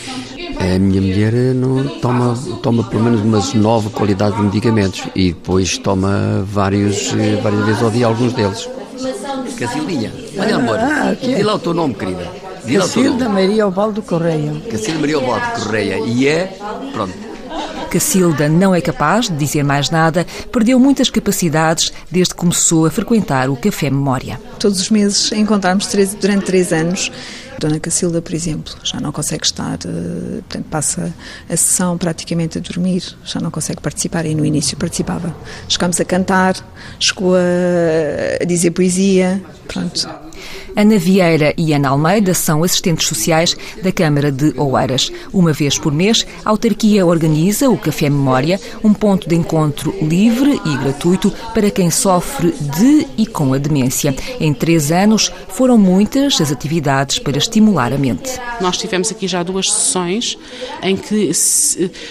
A 0.59 0.79
minha 0.79 1.01
mulher 1.01 1.35
não 1.55 1.87
toma, 2.01 2.37
toma 2.63 2.85
pelo 2.85 3.05
menos 3.05 3.21
umas 3.21 3.55
nove 3.55 3.91
qualidades 3.91 4.37
de 4.37 4.43
medicamentos 4.43 5.03
e 5.15 5.33
depois 5.33 5.79
toma 5.79 6.45
vários, 6.47 7.13
eh, 7.15 7.41
várias 7.43 7.65
vezes 7.65 7.83
ao 7.83 7.91
dia 7.91 8.07
alguns 8.07 8.33
deles. 8.33 8.69
Cacildinha, 9.59 10.13
olha 10.37 10.57
amor, 10.57 10.79
ah, 10.79 11.17
diz 11.21 11.45
lá 11.45 11.55
o 11.55 11.59
teu 11.59 11.73
nome, 11.73 11.95
querida. 11.95 12.29
Cacilda 12.79 13.29
Maria 13.29 13.67
Obaldo 13.67 14.03
Correia. 14.03 14.53
Cacilda 14.71 14.99
Maria 14.99 15.19
Obaldo 15.19 15.63
Correia. 15.63 15.99
E 16.07 16.27
é, 16.27 16.59
pronto, 16.93 17.15
Cacilda 17.95 18.49
não 18.49 18.75
é 18.75 18.81
capaz 18.81 19.29
de 19.29 19.37
dizer 19.37 19.63
mais 19.63 19.89
nada, 19.89 20.27
perdeu 20.51 20.81
muitas 20.81 21.11
capacidades 21.11 21.93
desde 22.11 22.35
que 22.35 22.41
começou 22.41 22.87
a 22.87 22.91
frequentar 22.91 23.49
o 23.49 23.55
Café 23.55 23.89
Memória. 23.89 24.41
Todos 24.59 24.81
os 24.81 24.91
meses 24.91 25.31
encontramos 25.31 25.87
durante 26.21 26.45
três 26.45 26.73
anos. 26.73 27.13
Dona 27.65 27.81
Cacilda, 27.81 28.21
por 28.21 28.35
exemplo, 28.35 28.75
já 28.85 29.01
não 29.01 29.11
consegue 29.11 29.47
estar, 29.47 29.79
eh, 29.87 30.41
portanto, 30.41 30.67
passa 30.71 31.15
a 31.49 31.57
sessão 31.57 31.97
praticamente 31.97 32.59
a 32.59 32.61
dormir, 32.61 33.03
já 33.25 33.41
não 33.41 33.51
consegue 33.51 33.81
participar 33.81 34.27
e 34.27 34.35
no 34.35 34.45
início 34.45 34.77
participava. 34.77 35.35
Chegámos 35.67 35.99
a 35.99 36.05
cantar, 36.05 36.57
chegou 37.01 37.35
a 37.35 38.45
dizer 38.45 38.73
poesia, 38.73 39.43
pronto. 39.67 40.07
Ana 40.77 40.99
Vieira 40.99 41.55
e 41.57 41.73
Ana 41.73 41.91
Almeida 41.91 42.35
são 42.35 42.65
assistentes 42.65 43.07
sociais 43.07 43.57
da 43.83 43.93
Câmara 43.93 44.33
de 44.33 44.53
Oeiras. 44.59 45.13
Uma 45.33 45.53
vez 45.53 45.79
por 45.79 45.93
mês, 45.93 46.27
a 46.45 46.51
autarquia 46.51 47.07
organiza 47.07 47.71
o 47.71 47.79
Café 47.79 48.11
Memória, 48.11 48.61
um 48.83 48.93
ponto 48.93 49.29
de 49.29 49.35
encontro 49.35 49.95
livre 50.03 50.61
e 50.65 50.77
gratuito 50.77 51.33
para 51.53 51.71
quem 51.71 51.91
sofre 51.91 52.53
de 52.53 53.07
e 53.17 53.27
com 53.27 53.53
a 53.55 53.59
demência. 53.59 54.15
Em 54.41 54.53
três 54.53 54.91
anos, 54.91 55.33
foram 55.49 55.79
muitas 55.79 56.41
as 56.41 56.51
atividades 56.51 57.19
para 57.19 57.39
estimular 57.39 57.93
a 57.93 57.99
mente. 57.99 58.31
Nós 58.61 58.77
tivemos 58.77 59.11
aqui 59.11 59.29
já 59.29 59.43
duas 59.43 59.73
sessões 59.73 60.37
em 60.83 60.97
que 60.97 61.31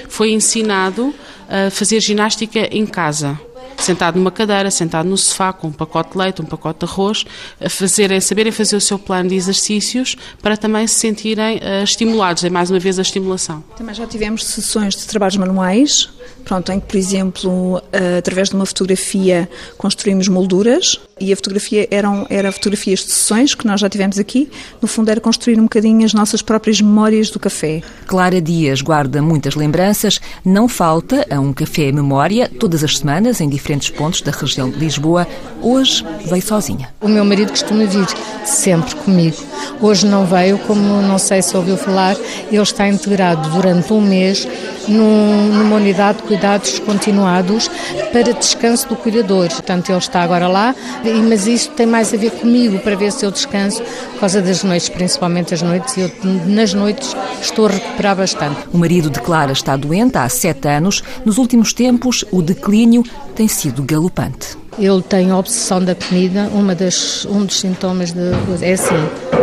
foi 0.07 0.31
ensinado 0.31 1.13
a 1.49 1.69
fazer 1.69 1.99
ginástica 2.01 2.67
em 2.71 2.85
casa 2.85 3.39
sentado 3.83 4.17
numa 4.17 4.31
cadeira, 4.31 4.71
sentado 4.71 5.07
no 5.07 5.17
sofá, 5.17 5.51
com 5.51 5.67
um 5.67 5.71
pacote 5.71 6.11
de 6.11 6.17
leite, 6.17 6.41
um 6.41 6.45
pacote 6.45 6.85
de 6.85 6.91
arroz, 6.91 7.25
a 7.59 7.69
fazerem, 7.69 8.19
saberem 8.19 8.51
fazer 8.51 8.75
o 8.75 8.81
seu 8.81 8.97
plano 8.97 9.29
de 9.29 9.35
exercícios 9.35 10.15
para 10.41 10.55
também 10.55 10.87
se 10.87 10.95
sentirem 10.95 11.57
uh, 11.57 11.83
estimulados. 11.83 12.43
É 12.43 12.49
mais 12.49 12.69
uma 12.69 12.79
vez 12.79 12.97
a 12.97 13.01
estimulação. 13.01 13.63
Também 13.75 13.93
já 13.93 14.07
tivemos 14.07 14.45
sessões 14.45 14.95
de 14.95 15.05
trabalhos 15.05 15.37
manuais, 15.37 16.09
pronto, 16.45 16.71
em 16.71 16.79
que, 16.79 16.87
por 16.87 16.97
exemplo, 16.97 17.77
uh, 17.77 18.17
através 18.17 18.49
de 18.49 18.55
uma 18.55 18.65
fotografia 18.65 19.49
construímos 19.77 20.27
molduras 20.27 20.99
e 21.19 21.31
a 21.31 21.35
fotografia 21.35 21.87
eram 21.91 22.25
era 22.29 22.51
fotografias 22.51 22.99
de 22.99 23.11
sessões 23.11 23.55
que 23.55 23.65
nós 23.65 23.79
já 23.79 23.89
tivemos 23.89 24.17
aqui. 24.19 24.49
No 24.81 24.87
fundo, 24.87 25.09
era 25.09 25.21
construir 25.21 25.59
um 25.59 25.63
bocadinho 25.63 26.05
as 26.05 26.13
nossas 26.13 26.41
próprias 26.41 26.81
memórias 26.81 27.29
do 27.29 27.39
café. 27.39 27.81
Clara 28.07 28.41
Dias 28.41 28.81
guarda 28.81 29.21
muitas 29.21 29.55
lembranças. 29.55 30.19
Não 30.43 30.67
falta 30.67 31.25
a 31.29 31.39
um 31.39 31.53
café 31.53 31.91
memória 31.91 32.49
todas 32.59 32.83
as 32.83 32.97
semanas 32.97 33.39
em 33.39 33.49
diferentes 33.49 33.72
pontos 33.89 34.21
da 34.21 34.31
região 34.31 34.69
de 34.69 34.77
Lisboa. 34.77 35.27
Hoje 35.61 36.05
veio 36.25 36.41
sozinha. 36.41 36.89
O 37.01 37.07
meu 37.07 37.23
marido 37.23 37.49
costuma 37.49 37.85
vir 37.85 38.05
sempre 38.45 38.95
comigo. 38.95 39.37
Hoje 39.81 40.05
não 40.05 40.25
veio, 40.25 40.57
como 40.59 41.01
não 41.01 41.17
sei 41.17 41.41
se 41.41 41.55
ouviu 41.55 41.77
falar, 41.77 42.15
ele 42.51 42.61
está 42.61 42.87
integrado 42.87 43.49
durante 43.49 43.91
um 43.93 44.01
mês 44.01 44.47
num, 44.87 45.53
numa 45.53 45.75
unidade 45.75 46.19
de 46.19 46.23
cuidados 46.23 46.79
continuados 46.79 47.69
para 48.11 48.33
descanso 48.33 48.87
do 48.87 48.95
cuidador. 48.95 49.49
Portanto, 49.49 49.89
ele 49.89 49.97
está 49.97 50.21
agora 50.21 50.47
lá, 50.47 50.75
mas 51.27 51.47
isso 51.47 51.71
tem 51.71 51.85
mais 51.85 52.13
a 52.13 52.17
ver 52.17 52.31
comigo, 52.31 52.79
para 52.79 52.95
ver 52.95 53.11
se 53.11 53.25
eu 53.25 53.31
descanso 53.31 53.81
por 54.13 54.19
causa 54.19 54.41
das 54.41 54.63
noites, 54.63 54.89
principalmente 54.89 55.53
as 55.53 55.61
noites, 55.61 55.97
e 55.97 56.01
eu 56.01 56.11
nas 56.45 56.73
noites 56.73 57.15
estou 57.41 57.67
a 57.67 57.71
recuperar 57.71 58.15
bastante. 58.15 58.59
O 58.73 58.77
marido 58.77 59.09
de 59.09 59.19
Clara 59.19 59.51
está 59.51 59.75
doente 59.75 60.17
há 60.17 60.27
sete 60.29 60.67
anos. 60.67 61.03
Nos 61.25 61.37
últimos 61.37 61.73
tempos, 61.73 62.23
o 62.31 62.41
declínio 62.41 63.03
tem 63.33 63.47
sido 63.47 63.83
galopante. 63.83 64.57
Ele 64.77 65.01
tem 65.01 65.29
a 65.31 65.37
obsessão 65.37 65.83
da 65.83 65.93
comida, 65.93 66.49
uma 66.53 66.73
das, 66.73 67.25
um 67.25 67.45
dos 67.45 67.59
sintomas 67.59 68.11
de, 68.11 68.21
é 68.61 68.73
assim, 68.73 68.95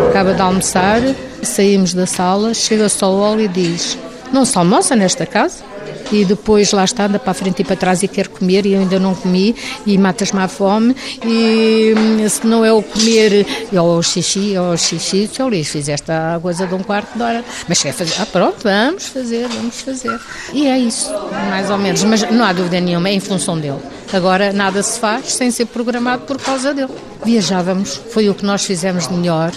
acaba 0.08 0.34
de 0.34 0.40
almoçar, 0.40 1.00
saímos 1.42 1.94
da 1.94 2.06
sala, 2.06 2.52
chega 2.54 2.88
só 2.88 3.12
o 3.12 3.20
óleo 3.20 3.42
e 3.42 3.48
diz, 3.48 3.96
não 4.32 4.44
se 4.44 4.58
almoça 4.58 4.96
nesta 4.96 5.26
casa? 5.26 5.69
E 6.12 6.24
depois 6.24 6.72
lá 6.72 6.84
está, 6.84 7.06
anda 7.06 7.18
para 7.18 7.30
a 7.30 7.34
frente 7.34 7.60
e 7.60 7.64
para 7.64 7.76
trás 7.76 8.02
e 8.02 8.08
quer 8.08 8.28
comer 8.28 8.66
e 8.66 8.72
eu 8.74 8.80
ainda 8.80 8.98
não 8.98 9.14
comi 9.14 9.54
e 9.86 9.96
matas-me 9.96 10.40
à 10.40 10.48
fome 10.48 10.94
e 11.24 11.94
hum, 11.96 12.28
se 12.28 12.46
não 12.46 12.64
é 12.64 12.72
o 12.72 12.82
comer 12.82 13.46
ou 13.72 13.98
o 13.98 14.02
xixi, 14.02 14.56
ou 14.56 14.72
o 14.72 14.76
xixi, 14.76 15.28
seu 15.32 15.48
Luís, 15.48 15.68
fizeste 15.68 16.10
a 16.10 16.38
coisa 16.40 16.66
de 16.66 16.74
um 16.74 16.82
quarto 16.82 17.16
de 17.16 17.22
hora, 17.22 17.44
mas 17.68 17.82
quer 17.82 17.92
fazer, 17.92 18.14
ah 18.20 18.26
pronto, 18.26 18.56
vamos 18.62 19.06
fazer, 19.06 19.48
vamos 19.48 19.80
fazer. 19.80 20.18
E 20.52 20.66
é 20.66 20.78
isso, 20.78 21.12
mais 21.48 21.70
ou 21.70 21.78
menos, 21.78 22.02
mas 22.04 22.30
não 22.30 22.44
há 22.44 22.52
dúvida 22.52 22.80
nenhuma, 22.80 23.08
é 23.08 23.12
em 23.12 23.20
função 23.20 23.58
dele. 23.58 23.78
Agora 24.12 24.52
nada 24.52 24.82
se 24.82 24.98
faz 24.98 25.32
sem 25.32 25.50
ser 25.50 25.66
programado 25.66 26.24
por 26.24 26.40
causa 26.40 26.74
dele. 26.74 26.92
Viajávamos, 27.24 28.00
foi 28.10 28.28
o 28.28 28.34
que 28.34 28.44
nós 28.44 28.64
fizemos 28.64 29.06
de 29.06 29.14
melhor. 29.14 29.52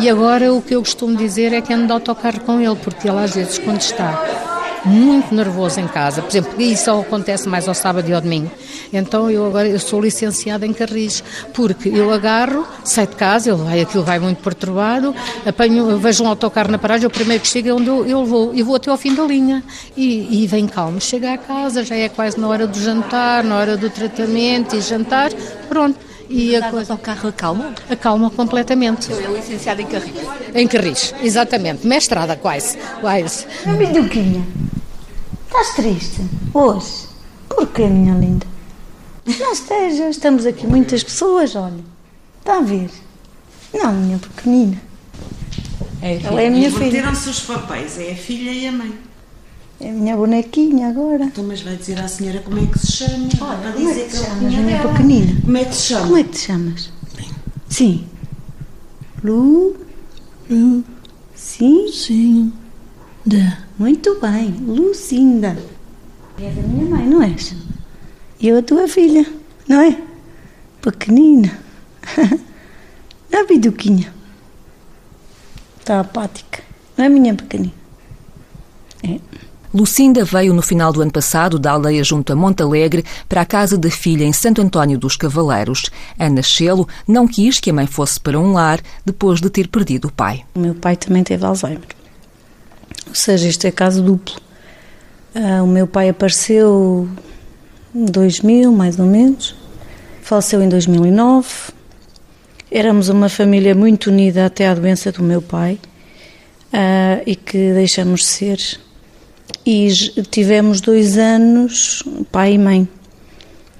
E 0.00 0.10
agora 0.10 0.52
o 0.52 0.60
que 0.60 0.74
eu 0.74 0.80
costumo 0.80 1.16
dizer 1.16 1.52
é 1.52 1.60
que 1.60 1.72
ando 1.72 1.86
de 1.86 1.92
autocarro 1.92 2.40
com 2.40 2.60
ele, 2.60 2.76
porque 2.76 3.08
ele 3.08 3.18
às 3.18 3.34
vezes 3.34 3.58
quando 3.58 3.80
está 3.80 4.53
muito 4.84 5.34
nervoso 5.34 5.80
em 5.80 5.88
casa. 5.88 6.22
Por 6.22 6.30
exemplo, 6.30 6.60
isso 6.60 6.84
só 6.84 7.00
acontece 7.00 7.48
mais 7.48 7.66
ao 7.66 7.74
sábado 7.74 8.08
e 8.08 8.12
ao 8.12 8.20
domingo. 8.20 8.50
Então 8.92 9.30
eu 9.30 9.46
agora 9.46 9.68
eu 9.68 9.78
sou 9.78 10.00
licenciada 10.00 10.66
em 10.66 10.72
Carris, 10.72 11.22
porque 11.52 11.88
eu 11.88 12.12
agarro, 12.12 12.66
saio 12.84 13.08
de 13.08 13.16
casa, 13.16 13.50
ele 13.50 13.62
vai, 13.62 13.80
aquilo 13.80 14.04
vai 14.04 14.18
muito 14.18 14.42
perturbado, 14.42 15.14
apanho, 15.44 15.98
vejo 15.98 16.22
um 16.24 16.28
autocarro 16.28 16.70
na 16.70 16.78
paragem, 16.78 17.06
o 17.06 17.10
primeiro 17.10 17.42
que 17.42 17.48
chega 17.48 17.70
é 17.70 17.74
onde 17.74 17.88
eu, 17.88 18.06
eu 18.06 18.24
vou, 18.24 18.54
eu 18.54 18.64
vou 18.64 18.76
até 18.76 18.90
ao 18.90 18.96
fim 18.96 19.14
da 19.14 19.24
linha 19.24 19.62
e, 19.96 20.42
e 20.42 20.46
vem 20.46 20.66
calmo. 20.66 21.00
Chega 21.00 21.32
a 21.32 21.38
casa, 21.38 21.84
já 21.84 21.96
é 21.96 22.08
quase 22.08 22.38
na 22.38 22.48
hora 22.48 22.66
do 22.66 22.78
jantar, 22.78 23.42
na 23.44 23.56
hora 23.56 23.76
do 23.76 23.90
tratamento 23.90 24.76
e 24.76 24.80
jantar, 24.80 25.30
pronto. 25.68 25.98
E 26.28 26.56
a 26.56 26.70
coisa 26.70 26.94
ao 26.94 26.98
carro 26.98 27.28
acalma? 27.28 27.74
Acalma 27.88 28.30
completamente. 28.30 29.10
Eu 29.10 29.18
é 29.18 29.36
licenciada 29.38 29.82
em 29.82 29.86
Carris. 29.86 30.14
Em 30.54 30.66
Carris, 30.66 31.14
exatamente. 31.22 31.86
Mestrada 31.86 32.34
quase. 32.34 32.78
quase. 33.00 33.46
Biduquinha. 33.78 34.44
Estás 35.56 35.76
triste? 35.76 36.20
Hoje? 36.52 37.06
Porquê, 37.48 37.86
minha 37.86 38.12
linda? 38.18 38.44
Não 39.38 39.52
esteja, 39.52 40.08
estamos 40.10 40.46
aqui 40.46 40.66
muitas 40.66 41.04
pessoas, 41.04 41.54
olha. 41.54 41.78
Está 42.40 42.58
a 42.58 42.60
ver? 42.60 42.90
Não, 43.72 43.92
minha 43.92 44.18
pequenina. 44.18 44.82
É 46.02 46.20
Ela 46.24 46.42
é 46.42 46.48
a 46.48 46.50
minha 46.50 46.68
filha. 46.72 46.86
Inverteram-se 46.86 47.28
os 47.28 47.40
papéis, 47.42 47.96
é 48.00 48.10
a 48.10 48.16
filha 48.16 48.50
e 48.50 48.66
a 48.66 48.72
mãe. 48.72 48.98
É 49.80 49.90
a 49.90 49.92
minha 49.92 50.16
bonequinha 50.16 50.88
agora. 50.88 51.26
Então, 51.26 51.44
mas 51.44 51.60
vai 51.62 51.76
dizer 51.76 52.00
à 52.00 52.08
senhora 52.08 52.40
como 52.40 52.58
é 52.58 52.66
que 52.66 52.78
se 52.80 52.90
chama? 52.90 53.28
Olha, 53.40 53.58
para 53.58 53.72
como 53.74 53.88
é 53.88 53.92
dizer 53.92 54.00
é 54.00 54.04
que, 54.06 54.10
que 54.10 54.16
te 54.16 54.24
chamas, 54.24 54.42
minha 54.42 54.62
dela. 54.78 54.90
pequenina? 54.92 55.40
Como 55.40 55.56
é 55.56 55.64
que 55.64 55.70
te 55.70 55.76
chama? 55.76 56.02
Como 56.06 56.16
é 56.18 56.22
que 56.24 56.30
te 56.30 56.38
chamas? 56.40 56.90
Sim. 57.68 58.06
Lu? 59.22 59.76
Lu? 60.50 60.84
Sim? 61.36 61.92
Sim. 61.92 62.52
Da. 63.24 63.63
Muito 63.78 64.20
bem, 64.20 64.50
Lucinda. 64.66 65.56
É 66.38 66.50
da 66.50 66.62
minha 66.62 66.84
mãe, 66.84 67.06
não 67.06 67.22
és? 67.22 67.54
E 68.40 68.48
eu 68.48 68.58
a 68.58 68.62
tua 68.62 68.86
filha, 68.86 69.26
não 69.68 69.80
é? 69.80 70.00
Pequenina. 70.80 71.58
a 73.32 73.44
biduquinha. 73.48 74.12
Está 75.80 76.00
apática. 76.00 76.62
Não 76.96 77.04
é 77.04 77.08
minha 77.08 77.34
pequenina? 77.34 77.72
É. 79.02 79.18
Lucinda 79.72 80.24
veio 80.24 80.54
no 80.54 80.62
final 80.62 80.92
do 80.92 81.02
ano 81.02 81.10
passado 81.10 81.58
da 81.58 81.72
aldeia 81.72 82.04
junto 82.04 82.32
a 82.32 82.36
Montalegre 82.36 83.04
para 83.28 83.40
a 83.40 83.44
casa 83.44 83.76
da 83.76 83.90
filha 83.90 84.24
em 84.24 84.32
Santo 84.32 84.62
António 84.62 84.96
dos 84.96 85.16
Cavaleiros. 85.16 85.90
Ana 86.16 86.42
Chelo 86.42 86.88
não 87.08 87.26
quis 87.26 87.58
que 87.58 87.70
a 87.70 87.74
mãe 87.74 87.88
fosse 87.88 88.20
para 88.20 88.38
um 88.38 88.52
lar 88.52 88.80
depois 89.04 89.40
de 89.40 89.50
ter 89.50 89.66
perdido 89.66 90.06
o 90.06 90.12
pai. 90.12 90.44
O 90.54 90.60
meu 90.60 90.76
pai 90.76 90.96
também 90.96 91.24
teve 91.24 91.44
Alzheimer. 91.44 92.03
Ou 93.08 93.14
seja, 93.14 93.48
isto 93.48 93.66
é 93.66 93.70
caso 93.70 94.02
duplo. 94.02 94.34
Uh, 95.34 95.64
o 95.64 95.66
meu 95.66 95.86
pai 95.86 96.08
apareceu 96.08 97.08
em 97.94 98.04
2000, 98.04 98.72
mais 98.72 98.98
ou 98.98 99.06
menos. 99.06 99.54
Faleceu 100.22 100.62
em 100.62 100.68
2009. 100.68 101.72
Éramos 102.70 103.08
uma 103.08 103.28
família 103.28 103.74
muito 103.74 104.08
unida 104.08 104.46
até 104.46 104.68
à 104.68 104.74
doença 104.74 105.12
do 105.12 105.22
meu 105.22 105.42
pai 105.42 105.78
uh, 106.72 107.22
e 107.26 107.36
que 107.36 107.72
deixamos 107.72 108.20
de 108.20 108.26
ser. 108.26 108.58
E 109.66 109.88
tivemos 110.30 110.80
dois 110.80 111.16
anos, 111.16 112.02
pai 112.30 112.54
e 112.54 112.58
mãe. 112.58 112.88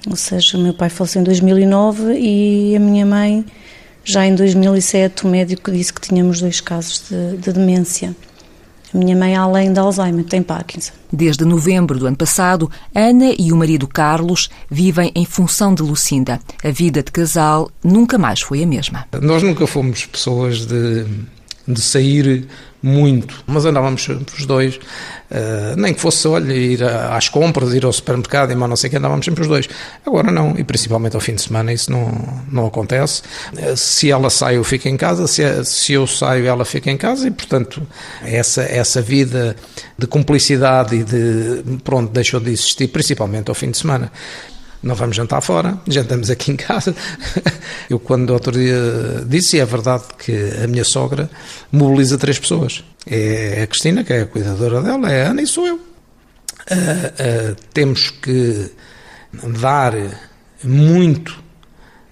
Ou 0.08 0.16
seja, 0.16 0.58
o 0.58 0.60
meu 0.60 0.74
pai 0.74 0.88
faleceu 0.90 1.22
em 1.22 1.24
2009 1.24 2.14
e 2.18 2.76
a 2.76 2.80
minha 2.80 3.06
mãe, 3.06 3.44
já 4.04 4.26
em 4.26 4.34
2007, 4.34 5.24
o 5.24 5.28
médico 5.28 5.70
disse 5.70 5.92
que 5.92 6.00
tínhamos 6.00 6.40
dois 6.40 6.60
casos 6.60 7.04
de, 7.08 7.38
de 7.38 7.52
demência. 7.52 8.14
A 8.94 8.98
minha 8.98 9.16
mãe, 9.16 9.34
além 9.34 9.72
de 9.72 9.80
Alzheimer, 9.80 10.24
tem 10.24 10.40
Parkinson. 10.40 10.92
Desde 11.12 11.44
novembro 11.44 11.98
do 11.98 12.06
ano 12.06 12.16
passado, 12.16 12.70
Ana 12.94 13.34
e 13.36 13.52
o 13.52 13.56
marido 13.56 13.88
Carlos 13.88 14.48
vivem 14.70 15.10
em 15.16 15.24
função 15.24 15.74
de 15.74 15.82
Lucinda. 15.82 16.40
A 16.62 16.70
vida 16.70 17.02
de 17.02 17.10
casal 17.10 17.70
nunca 17.82 18.16
mais 18.16 18.40
foi 18.40 18.62
a 18.62 18.66
mesma. 18.66 19.04
Nós 19.20 19.42
nunca 19.42 19.66
fomos 19.66 20.06
pessoas 20.06 20.64
de, 20.64 21.04
de 21.66 21.80
sair 21.80 22.46
muito, 22.84 23.42
mas 23.46 23.64
andávamos 23.64 24.04
sempre 24.04 24.34
os 24.38 24.44
dois, 24.44 24.76
uh, 24.76 25.74
nem 25.74 25.94
que 25.94 26.00
fosse, 26.00 26.28
olha, 26.28 26.52
ir 26.52 26.84
às 26.84 27.30
compras, 27.30 27.72
ir 27.72 27.82
ao 27.82 27.92
supermercado 27.92 28.52
e 28.52 28.54
mais 28.54 28.68
não 28.68 28.76
sei 28.76 28.88
o 28.88 28.90
que, 28.90 28.96
andávamos 28.98 29.24
sempre 29.24 29.40
os 29.40 29.48
dois. 29.48 29.66
Agora 30.06 30.30
não, 30.30 30.54
e 30.58 30.62
principalmente 30.62 31.16
ao 31.16 31.20
fim 31.20 31.34
de 31.34 31.40
semana 31.40 31.72
isso 31.72 31.90
não, 31.90 32.12
não 32.52 32.66
acontece. 32.66 33.22
Uh, 33.54 33.74
se 33.74 34.10
ela 34.10 34.28
sai, 34.28 34.58
eu 34.58 34.64
fico 34.64 34.86
em 34.86 34.98
casa, 34.98 35.26
se, 35.26 35.64
se 35.64 35.94
eu 35.94 36.06
saio, 36.06 36.46
ela 36.46 36.66
fica 36.66 36.90
em 36.90 36.98
casa 36.98 37.26
e, 37.26 37.30
portanto, 37.30 37.82
essa, 38.22 38.62
essa 38.62 39.00
vida 39.00 39.56
de 39.98 40.06
cumplicidade 40.06 40.94
e 40.94 41.04
de, 41.04 41.78
pronto, 41.82 42.12
deixou 42.12 42.38
de 42.38 42.50
existir, 42.50 42.88
principalmente 42.88 43.48
ao 43.48 43.54
fim 43.54 43.70
de 43.70 43.78
semana 43.78 44.12
não 44.84 44.94
vamos 44.94 45.16
jantar 45.16 45.40
fora, 45.40 45.78
jantamos 45.88 46.30
aqui 46.30 46.52
em 46.52 46.56
casa. 46.56 46.94
Eu, 47.88 47.98
quando 47.98 48.30
outro 48.30 48.52
dia 48.52 48.76
disse, 49.26 49.56
e 49.56 49.60
é 49.60 49.64
verdade 49.64 50.04
que 50.18 50.32
a 50.62 50.66
minha 50.66 50.84
sogra 50.84 51.30
mobiliza 51.72 52.18
três 52.18 52.38
pessoas. 52.38 52.84
É 53.06 53.62
a 53.62 53.66
Cristina, 53.66 54.04
que 54.04 54.12
é 54.12 54.20
a 54.22 54.26
cuidadora 54.26 54.82
dela, 54.82 55.10
é 55.10 55.26
a 55.26 55.30
Ana 55.30 55.42
e 55.42 55.46
sou 55.46 55.66
eu. 55.66 55.76
Uh, 55.76 55.78
uh, 55.78 57.56
temos 57.72 58.10
que 58.10 58.70
dar 59.60 59.94
muito 60.62 61.42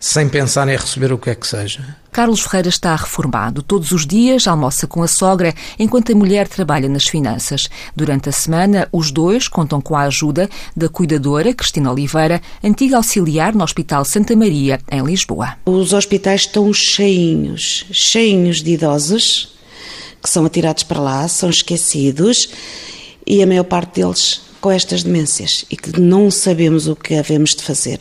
sem 0.00 0.28
pensar 0.28 0.68
em 0.68 0.76
receber 0.76 1.12
o 1.12 1.18
que 1.18 1.30
é 1.30 1.34
que 1.34 1.46
seja. 1.46 1.96
Carlos 2.12 2.42
Ferreira 2.42 2.68
está 2.68 2.94
reformado. 2.94 3.62
Todos 3.62 3.90
os 3.90 4.06
dias 4.06 4.46
almoça 4.46 4.86
com 4.86 5.02
a 5.02 5.08
sogra, 5.08 5.54
enquanto 5.78 6.12
a 6.12 6.14
mulher 6.14 6.46
trabalha 6.46 6.86
nas 6.86 7.04
finanças. 7.04 7.70
Durante 7.96 8.28
a 8.28 8.32
semana, 8.32 8.86
os 8.92 9.10
dois 9.10 9.48
contam 9.48 9.80
com 9.80 9.96
a 9.96 10.02
ajuda 10.02 10.46
da 10.76 10.90
cuidadora 10.90 11.54
Cristina 11.54 11.90
Oliveira, 11.90 12.42
antiga 12.62 12.98
auxiliar 12.98 13.54
no 13.54 13.64
Hospital 13.64 14.04
Santa 14.04 14.36
Maria, 14.36 14.78
em 14.90 15.02
Lisboa. 15.02 15.56
Os 15.64 15.94
hospitais 15.94 16.42
estão 16.42 16.70
cheinhos, 16.74 17.86
cheinhos 17.90 18.60
de 18.62 18.72
idosos 18.72 19.54
que 20.22 20.28
são 20.28 20.44
atirados 20.44 20.82
para 20.82 21.00
lá, 21.00 21.26
são 21.26 21.48
esquecidos 21.48 22.50
e 23.26 23.42
a 23.42 23.46
maior 23.46 23.64
parte 23.64 24.00
deles 24.00 24.42
com 24.60 24.70
estas 24.70 25.02
demências 25.02 25.64
e 25.70 25.76
que 25.76 25.98
não 25.98 26.30
sabemos 26.30 26.86
o 26.86 26.94
que 26.94 27.14
havemos 27.14 27.54
de 27.54 27.62
fazer. 27.62 27.98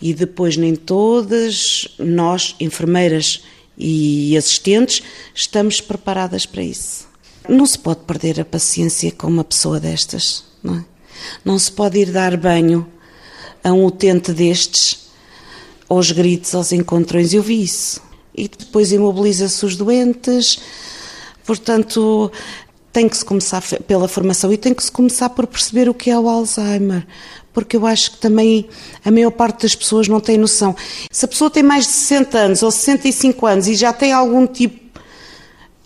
E 0.00 0.14
depois 0.14 0.56
nem 0.56 0.76
todas 0.76 1.88
nós, 1.98 2.54
enfermeiras 2.60 3.42
e 3.76 4.36
assistentes, 4.36 5.02
estamos 5.34 5.80
preparadas 5.80 6.46
para 6.46 6.62
isso. 6.62 7.06
Não 7.48 7.66
se 7.66 7.78
pode 7.78 8.00
perder 8.00 8.40
a 8.40 8.44
paciência 8.44 9.12
com 9.12 9.26
uma 9.26 9.44
pessoa 9.44 9.78
destas, 9.78 10.44
não 10.62 10.76
é? 10.76 10.84
Não 11.44 11.58
se 11.58 11.70
pode 11.70 11.98
ir 11.98 12.10
dar 12.10 12.36
banho 12.36 12.86
a 13.62 13.72
um 13.72 13.84
utente 13.86 14.32
destes, 14.32 15.08
aos 15.88 16.10
gritos, 16.10 16.54
aos 16.54 16.72
encontrões. 16.72 17.32
Eu 17.32 17.42
vi 17.42 17.62
isso. 17.62 18.00
E 18.34 18.48
depois 18.48 18.92
imobiliza-se 18.92 19.64
os 19.64 19.76
doentes. 19.76 20.58
Portanto, 21.44 22.32
tem 22.92 23.08
que 23.08 23.16
se 23.16 23.24
começar 23.24 23.62
pela 23.86 24.08
formação 24.08 24.52
e 24.52 24.56
tem 24.56 24.72
que 24.72 24.82
se 24.82 24.90
começar 24.90 25.28
por 25.30 25.46
perceber 25.46 25.88
o 25.88 25.94
que 25.94 26.10
é 26.10 26.18
o 26.18 26.28
Alzheimer, 26.28 27.06
porque 27.54 27.76
eu 27.76 27.86
acho 27.86 28.10
que 28.10 28.18
também 28.18 28.68
a 29.02 29.10
maior 29.10 29.30
parte 29.30 29.62
das 29.62 29.74
pessoas 29.74 30.08
não 30.08 30.20
tem 30.20 30.36
noção. 30.36 30.76
Se 31.10 31.24
a 31.24 31.28
pessoa 31.28 31.48
tem 31.48 31.62
mais 31.62 31.86
de 31.86 31.92
60 31.92 32.38
anos 32.38 32.62
ou 32.62 32.70
65 32.70 33.46
anos 33.46 33.68
e 33.68 33.74
já 33.74 33.92
tem 33.92 34.12
algum 34.12 34.46
tipo 34.46 34.84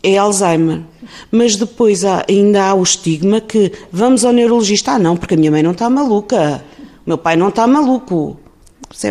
é 0.02 0.16
Alzheimer. 0.16 0.82
Mas 1.30 1.56
depois 1.56 2.04
há, 2.04 2.24
ainda 2.28 2.64
há 2.64 2.74
o 2.74 2.82
estigma 2.82 3.40
que 3.40 3.72
vamos 3.92 4.24
ao 4.24 4.32
neurologista. 4.32 4.92
Ah, 4.92 4.98
não, 4.98 5.16
porque 5.16 5.34
a 5.34 5.36
minha 5.36 5.50
mãe 5.50 5.62
não 5.62 5.72
está 5.72 5.90
maluca, 5.90 6.64
o 7.04 7.10
meu 7.10 7.18
pai 7.18 7.36
não 7.36 7.48
está 7.48 7.66
maluco. 7.66 8.38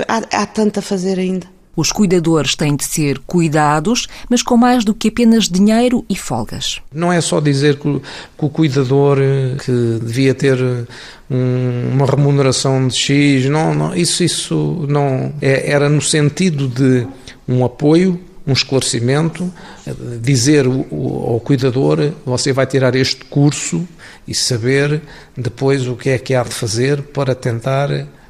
Há, 0.07 0.41
há 0.41 0.45
tanto 0.45 0.79
a 0.79 0.81
fazer 0.81 1.19
ainda. 1.19 1.56
Os 1.77 1.91
cuidadores 1.91 2.55
têm 2.55 2.75
de 2.75 2.83
ser 2.83 3.19
cuidados, 3.19 4.07
mas 4.27 4.41
com 4.41 4.57
mais 4.57 4.83
do 4.83 4.95
que 4.95 5.09
apenas 5.09 5.47
dinheiro 5.47 6.03
e 6.09 6.15
folgas. 6.15 6.81
Não 6.91 7.13
é 7.13 7.21
só 7.21 7.39
dizer 7.39 7.77
que, 7.77 8.01
o 8.39 8.49
cuidador 8.49 9.19
eh, 9.21 9.55
que 9.63 9.99
devia 10.03 10.33
ter 10.33 10.57
um, 11.29 11.91
uma 11.93 12.07
remuneração 12.07 12.87
de 12.87 12.95
X, 12.95 13.45
não, 13.45 13.75
não 13.75 13.95
isso, 13.95 14.23
isso 14.23 14.85
não 14.89 15.31
é, 15.39 15.71
era 15.71 15.87
no 15.87 16.01
sentido 16.01 16.67
de 16.67 17.07
um 17.47 17.63
apoio 17.63 18.19
um 18.47 18.53
esclarecimento, 18.53 19.53
eh, 19.85 19.93
dizer 20.19 20.65
ao 20.65 21.39
cuidador: 21.41 22.13
você 22.25 22.53
vai 22.53 22.65
tirar 22.65 22.95
este 22.95 23.25
curso 23.25 23.87
e 24.27 24.33
saber 24.33 25.01
depois 25.35 25.85
o 25.87 25.95
que 25.95 26.09
é 26.09 26.17
que 26.17 26.33
há 26.33 26.43
de 26.43 26.53
fazer 26.53 27.01
para 27.03 27.35
tentar 27.35 27.89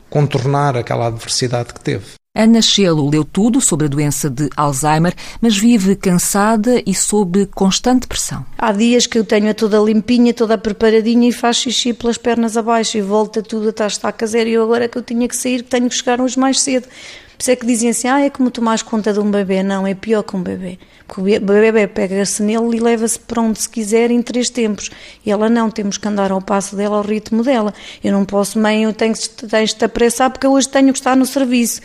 contornar 0.10 0.76
aquela 0.76 1.08
adversidade 1.08 1.74
que 1.74 1.80
teve. 1.80 2.17
Ana 2.38 2.62
Chelo 2.62 3.10
leu 3.10 3.26
tudo 3.26 3.60
sobre 3.60 3.88
a 3.88 3.90
doença 3.90 4.30
de 4.30 4.48
Alzheimer, 4.56 5.16
mas 5.42 5.58
vive 5.58 5.96
cansada 5.96 6.84
e 6.86 6.94
sob 6.94 7.48
constante 7.48 8.06
pressão. 8.06 8.46
Há 8.56 8.72
dias 8.72 9.08
que 9.08 9.18
eu 9.18 9.26
tenho 9.26 9.50
a 9.50 9.56
toda 9.56 9.80
limpinha, 9.80 10.32
toda 10.36 10.56
preparadinha 10.56 11.30
e 11.30 11.32
faz 11.32 11.58
xixi 11.58 11.94
pelas 11.94 12.16
pernas 12.20 12.56
abaixo 12.56 12.96
e 12.96 13.02
volta 13.02 13.42
tudo 13.42 13.74
a 13.76 13.88
estar 13.88 14.14
a 14.22 14.26
zero. 14.28 14.50
E 14.50 14.54
eu 14.54 14.62
agora 14.62 14.88
que 14.88 15.00
eu 15.00 15.02
tinha 15.02 15.28
que 15.28 15.36
sair, 15.36 15.64
tenho 15.64 15.90
que 15.90 15.96
chegar 15.96 16.22
uns 16.22 16.36
mais 16.36 16.62
cedo. 16.62 16.84
Por 16.84 17.42
isso 17.42 17.52
é 17.52 17.56
que 17.56 17.66
dizem 17.66 17.90
assim, 17.90 18.08
ah, 18.08 18.22
é 18.22 18.30
como 18.30 18.52
tomares 18.52 18.84
conta 18.84 19.12
de 19.12 19.20
um 19.20 19.32
bebê. 19.32 19.64
Não, 19.64 19.88
é 19.88 19.96
pior 19.96 20.22
que 20.22 20.36
um 20.36 20.44
bebê. 20.44 20.78
Porque 21.08 21.22
o 21.22 21.40
bebê 21.40 21.88
pega-se 21.88 22.44
nele 22.44 22.78
e 22.78 22.80
leva-se 22.80 23.18
para 23.18 23.42
onde 23.42 23.62
se 23.62 23.70
quiser 23.70 24.12
em 24.12 24.22
três 24.22 24.52
tempos. 24.52 24.92
E 25.26 25.32
ela 25.32 25.50
não, 25.50 25.72
temos 25.72 25.98
que 25.98 26.08
andar 26.08 26.32
ao 26.32 26.42
passo 26.42 26.76
dela, 26.76 26.98
ao 26.98 27.04
ritmo 27.04 27.42
dela. 27.44 27.74
Eu 28.04 28.12
não 28.12 28.26
posso, 28.26 28.60
mãe, 28.60 28.84
eu 28.84 28.94
tenho 28.94 29.16
que 29.16 29.28
te 29.76 29.86
apressar 29.86 30.30
porque 30.30 30.46
hoje 30.46 30.70
tenho 30.70 30.94
que 30.94 31.00
estar 31.00 31.16
no 31.16 31.26
serviço. 31.26 31.82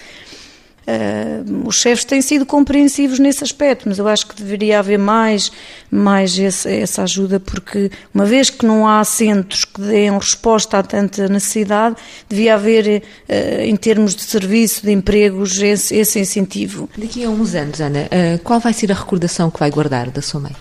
Uh, 0.82 1.68
os 1.68 1.76
chefes 1.76 2.04
têm 2.04 2.20
sido 2.20 2.44
compreensivos 2.44 3.20
nesse 3.20 3.44
aspecto, 3.44 3.88
mas 3.88 3.98
eu 3.98 4.08
acho 4.08 4.26
que 4.26 4.34
deveria 4.34 4.80
haver 4.80 4.98
mais, 4.98 5.52
mais 5.88 6.36
esse, 6.36 6.68
essa 6.68 7.04
ajuda, 7.04 7.38
porque 7.38 7.90
uma 8.12 8.24
vez 8.24 8.50
que 8.50 8.66
não 8.66 8.86
há 8.88 9.04
centros 9.04 9.64
que 9.64 9.80
deem 9.80 10.12
resposta 10.12 10.78
a 10.78 10.82
tanta 10.82 11.28
necessidade, 11.28 11.96
devia 12.28 12.54
haver, 12.54 13.02
uh, 13.28 13.62
em 13.62 13.76
termos 13.76 14.16
de 14.16 14.22
serviço, 14.22 14.82
de 14.82 14.90
empregos, 14.90 15.56
esse, 15.62 15.94
esse, 15.94 16.18
incentivo. 16.18 16.90
Daqui 16.98 17.24
a 17.24 17.30
uns 17.30 17.54
anos, 17.54 17.80
Ana, 17.80 18.00
uh, 18.06 18.38
qual 18.42 18.59
vai 18.59 18.72
ser 18.72 18.90
a 18.90 18.94
recordação 18.94 19.50
que 19.52 19.61
vai 19.61 19.70
guardar 19.70 20.11
da 20.11 20.20
sua 20.20 20.40
mãe? 20.40 20.57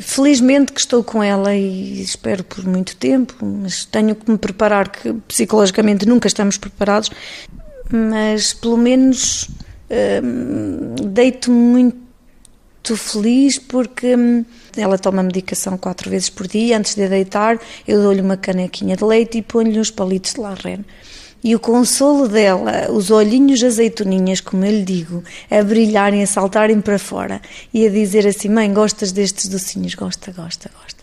Felizmente 0.00 0.72
que 0.72 0.80
estou 0.80 1.04
com 1.04 1.22
ela 1.22 1.54
e 1.54 2.00
espero 2.00 2.42
por 2.42 2.64
muito 2.64 2.96
tempo, 2.96 3.34
mas 3.44 3.84
tenho 3.84 4.14
que 4.14 4.30
me 4.30 4.38
preparar, 4.38 4.88
que 4.88 5.12
psicologicamente 5.28 6.06
nunca 6.06 6.26
estamos 6.26 6.56
preparados 6.56 7.10
mas 7.90 8.52
pelo 8.52 8.76
menos 8.76 9.48
hum, 10.22 10.94
deito 11.12 11.50
muito 11.50 12.96
feliz 12.96 13.58
porque 13.58 14.16
hum, 14.16 14.44
ela 14.76 14.98
toma 14.98 15.22
medicação 15.22 15.76
quatro 15.76 16.08
vezes 16.10 16.30
por 16.30 16.46
dia. 16.46 16.78
Antes 16.78 16.94
de 16.94 17.08
deitar, 17.08 17.58
eu 17.86 18.02
dou-lhe 18.02 18.20
uma 18.20 18.36
canequinha 18.36 18.96
de 18.96 19.04
leite 19.04 19.38
e 19.38 19.42
ponho-lhe 19.42 19.78
uns 19.78 19.90
palitos 19.90 20.34
de 20.34 20.40
larreno. 20.40 20.84
E 21.42 21.54
o 21.54 21.58
consolo 21.58 22.28
dela, 22.28 22.90
os 22.90 23.10
olhinhos 23.10 23.62
azeitoninhas, 23.62 24.40
como 24.40 24.64
eu 24.64 24.72
lhe 24.72 24.82
digo, 24.82 25.24
a 25.50 25.62
brilharem, 25.62 26.22
a 26.22 26.26
saltarem 26.26 26.80
para 26.80 26.98
fora 26.98 27.40
e 27.72 27.86
a 27.86 27.90
dizer 27.90 28.26
assim: 28.26 28.48
Mãe, 28.48 28.72
gostas 28.72 29.10
destes 29.10 29.48
docinhos? 29.48 29.94
Gosta, 29.94 30.32
gosta, 30.32 30.70
gosta. 30.78 31.00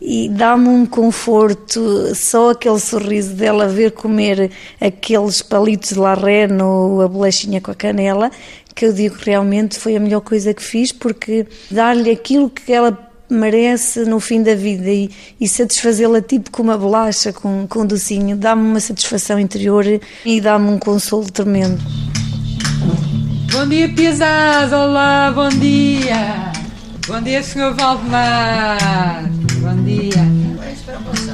E 0.00 0.28
dá-me 0.28 0.68
um 0.68 0.86
conforto, 0.86 2.14
só 2.14 2.50
aquele 2.50 2.80
sorriso 2.80 3.34
dela 3.34 3.68
ver 3.68 3.92
comer 3.92 4.50
aqueles 4.80 5.42
palitos 5.42 5.90
de 5.90 5.98
larreno 5.98 6.66
ou 6.66 7.02
a 7.02 7.08
bolachinha 7.08 7.60
com 7.60 7.70
a 7.70 7.74
canela, 7.74 8.30
que 8.74 8.86
eu 8.86 8.92
digo 8.92 9.16
realmente 9.20 9.78
foi 9.78 9.96
a 9.96 10.00
melhor 10.00 10.20
coisa 10.20 10.54
que 10.54 10.62
fiz, 10.62 10.90
porque 10.90 11.46
dar-lhe 11.70 12.10
aquilo 12.10 12.48
que 12.48 12.72
ela 12.72 13.09
merece 13.32 14.04
no 14.04 14.20
fim 14.20 14.42
da 14.42 14.54
vida 14.54 14.88
e, 14.88 15.10
e 15.40 15.48
satisfazê-la 15.48 16.20
tipo 16.20 16.50
com 16.50 16.62
uma 16.62 16.76
bolacha, 16.76 17.32
com, 17.32 17.66
com 17.68 17.80
um 17.80 17.86
docinho, 17.86 18.36
dá-me 18.36 18.62
uma 18.62 18.80
satisfação 18.80 19.38
interior 19.38 19.84
e 20.24 20.40
dá-me 20.40 20.68
um 20.68 20.78
consolo 20.78 21.30
tremendo. 21.30 21.80
Bom 23.52 23.68
dia, 23.68 23.88
Piazada! 23.88 24.78
Olá, 24.78 25.32
bom 25.34 25.48
dia! 25.48 26.52
Bom 27.06 27.20
dia, 27.20 27.42
Sr. 27.42 27.74
Valdemar! 27.74 29.28
Bom 29.60 29.84
dia! 29.84 31.29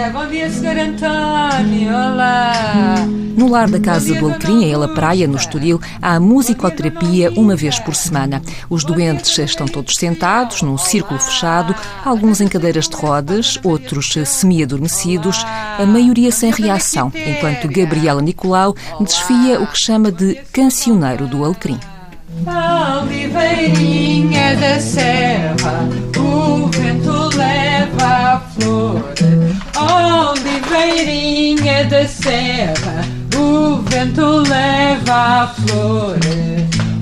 Bom 0.00 0.06
dia, 0.06 0.10
bom 0.10 0.26
dia, 0.26 0.50
Sr. 0.50 0.78
António, 0.78 1.90
olá! 1.90 3.06
No 3.36 3.50
lar 3.50 3.68
da 3.68 3.78
Casa 3.78 4.14
do 4.14 4.28
Alecrim, 4.28 4.64
em 4.64 4.72
Ela 4.72 4.88
Praia, 4.94 5.28
no 5.28 5.36
Estoril, 5.36 5.78
há 6.00 6.18
musicoterapia 6.18 7.30
uma 7.32 7.54
vez 7.54 7.78
por 7.78 7.94
semana. 7.94 8.40
Os 8.70 8.82
doentes 8.82 9.36
estão 9.38 9.66
todos 9.66 9.96
sentados, 9.96 10.62
num 10.62 10.78
círculo 10.78 11.20
fechado, 11.20 11.74
alguns 12.02 12.40
em 12.40 12.48
cadeiras 12.48 12.88
de 12.88 12.96
rodas, 12.96 13.58
outros 13.62 14.14
semi-adormecidos, 14.24 15.44
a 15.78 15.84
maioria 15.84 16.32
sem 16.32 16.50
reação, 16.50 17.12
enquanto 17.14 17.68
Gabriela 17.68 18.22
Nicolau 18.22 18.74
desfia 19.00 19.60
o 19.60 19.66
que 19.66 19.78
chama 19.78 20.10
de 20.10 20.36
cancioneiro 20.50 21.26
do 21.26 21.44
Alecrim. 21.44 21.78
Oliveirinha 23.02 24.56
da 24.56 24.80
serra, 24.80 25.86
o 26.40 26.66
vento 26.68 27.36
leva 27.36 28.06
a 28.06 28.40
flor. 28.40 29.02
Oliveirinha 30.32 31.84
da 31.84 32.06
serra, 32.06 33.04
o 33.36 33.82
vento 33.82 34.42
leva 34.48 35.42
a 35.42 35.48
flor. 35.48 36.18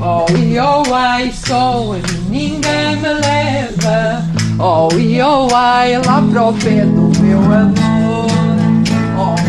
Oh, 0.01 0.27
e 0.37 0.59
oh, 0.59 0.95
ai, 0.95 1.33
sou 1.33 1.97
ninguém 2.29 2.97
me 2.97 3.09
leva. 3.09 4.25
Oh, 4.59 4.89
e 4.97 5.21
oh, 5.21 5.49
ai, 5.55 5.99
lá 5.99 6.23
para 6.23 6.45
o 6.45 6.53
pé 6.55 6.85
do 6.85 7.13
meu 7.21 7.39
amor. 7.39 8.29
Oh, 9.19 9.48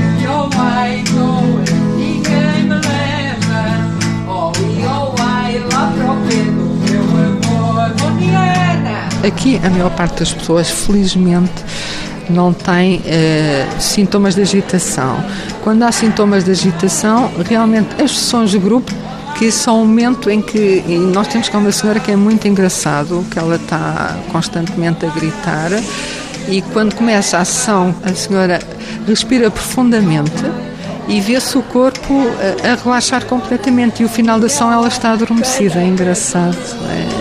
Aqui, 9.26 9.60
a 9.64 9.70
maior 9.70 9.92
parte 9.92 10.20
das 10.20 10.34
pessoas, 10.34 10.70
felizmente, 10.70 11.52
não 12.30 12.54
tem 12.54 13.02
eh, 13.06 13.68
sintomas 13.80 14.36
de 14.36 14.42
agitação. 14.42 15.24
Quando 15.64 15.84
há 15.84 15.92
sintomas 15.92 16.44
de 16.44 16.52
agitação, 16.52 17.32
realmente 17.48 18.02
as 18.02 18.12
sessões 18.12 18.52
de 18.52 18.60
grupo 18.60 18.92
que 19.38 19.52
são 19.52 19.82
um 19.82 19.86
momento 19.86 20.30
em 20.30 20.42
que 20.42 20.84
nós 21.14 21.28
temos 21.28 21.48
cá 21.48 21.58
uma 21.58 21.72
senhora 21.72 22.00
que 22.00 22.12
é 22.12 22.16
muito 22.16 22.48
engraçado, 22.48 23.26
que 23.32 23.40
ela 23.40 23.56
está 23.56 24.18
constantemente 24.32 25.06
a 25.06 25.10
gritar 25.10 25.72
e 26.50 26.62
quando 26.74 26.94
começa 26.94 27.38
a 27.38 27.46
sessão 27.46 27.96
a 28.04 28.14
senhora 28.14 28.60
respira 29.08 29.50
profundamente 29.50 30.44
e 31.08 31.22
vê-se 31.22 31.58
o 31.58 31.62
corpo 31.64 32.14
a, 32.64 32.72
a, 32.72 32.76
relaxar 32.76 33.26
completamente 33.26 34.04
e 34.04 34.06
o 34.06 34.10
final 34.10 34.40
da 34.40 34.48
ação 34.48 34.72
ela 34.72 34.88
está 34.88 35.12
adormecida. 35.12 35.80
É 35.80 35.86
engraçado, 35.86 36.58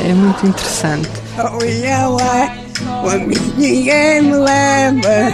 é, 0.05 0.11
é 0.11 0.13
muito 0.13 0.45
interessante. 0.47 1.28
Oh, 1.41 1.63
yeah, 1.63 2.09
ninguém 3.57 4.23
me 4.23 4.35
leva, 4.39 5.33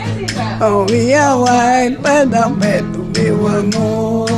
oh, 0.61 0.85
yeah, 0.93 1.35
para 2.03 2.27
dar 2.27 2.51
pé 2.51 2.83
do 2.83 3.11
meu 3.19 3.47
amor. 3.49 4.29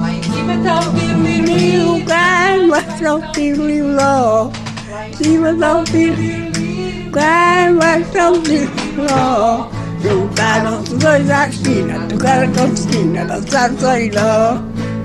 Lá 0.00 0.10
em 0.12 0.22
cima 0.24 0.54
está 0.54 0.80
o 0.80 0.92
piruliro, 0.92 2.04
calma, 2.06 2.78
está 2.80 3.14
o 3.14 3.32
piruliro, 3.32 4.50
cima 5.16 5.50
está 5.52 5.78
o 5.78 5.84
piruliro, 5.84 7.10
calma, 7.12 7.98
está 8.00 8.30
o 8.32 8.40
piruliro. 8.40 9.68
Juntaram-se 10.02 10.94
dois 10.96 11.30
à 11.30 11.48
esquina, 11.48 12.00
tocaram 12.08 12.52
com 12.52 12.66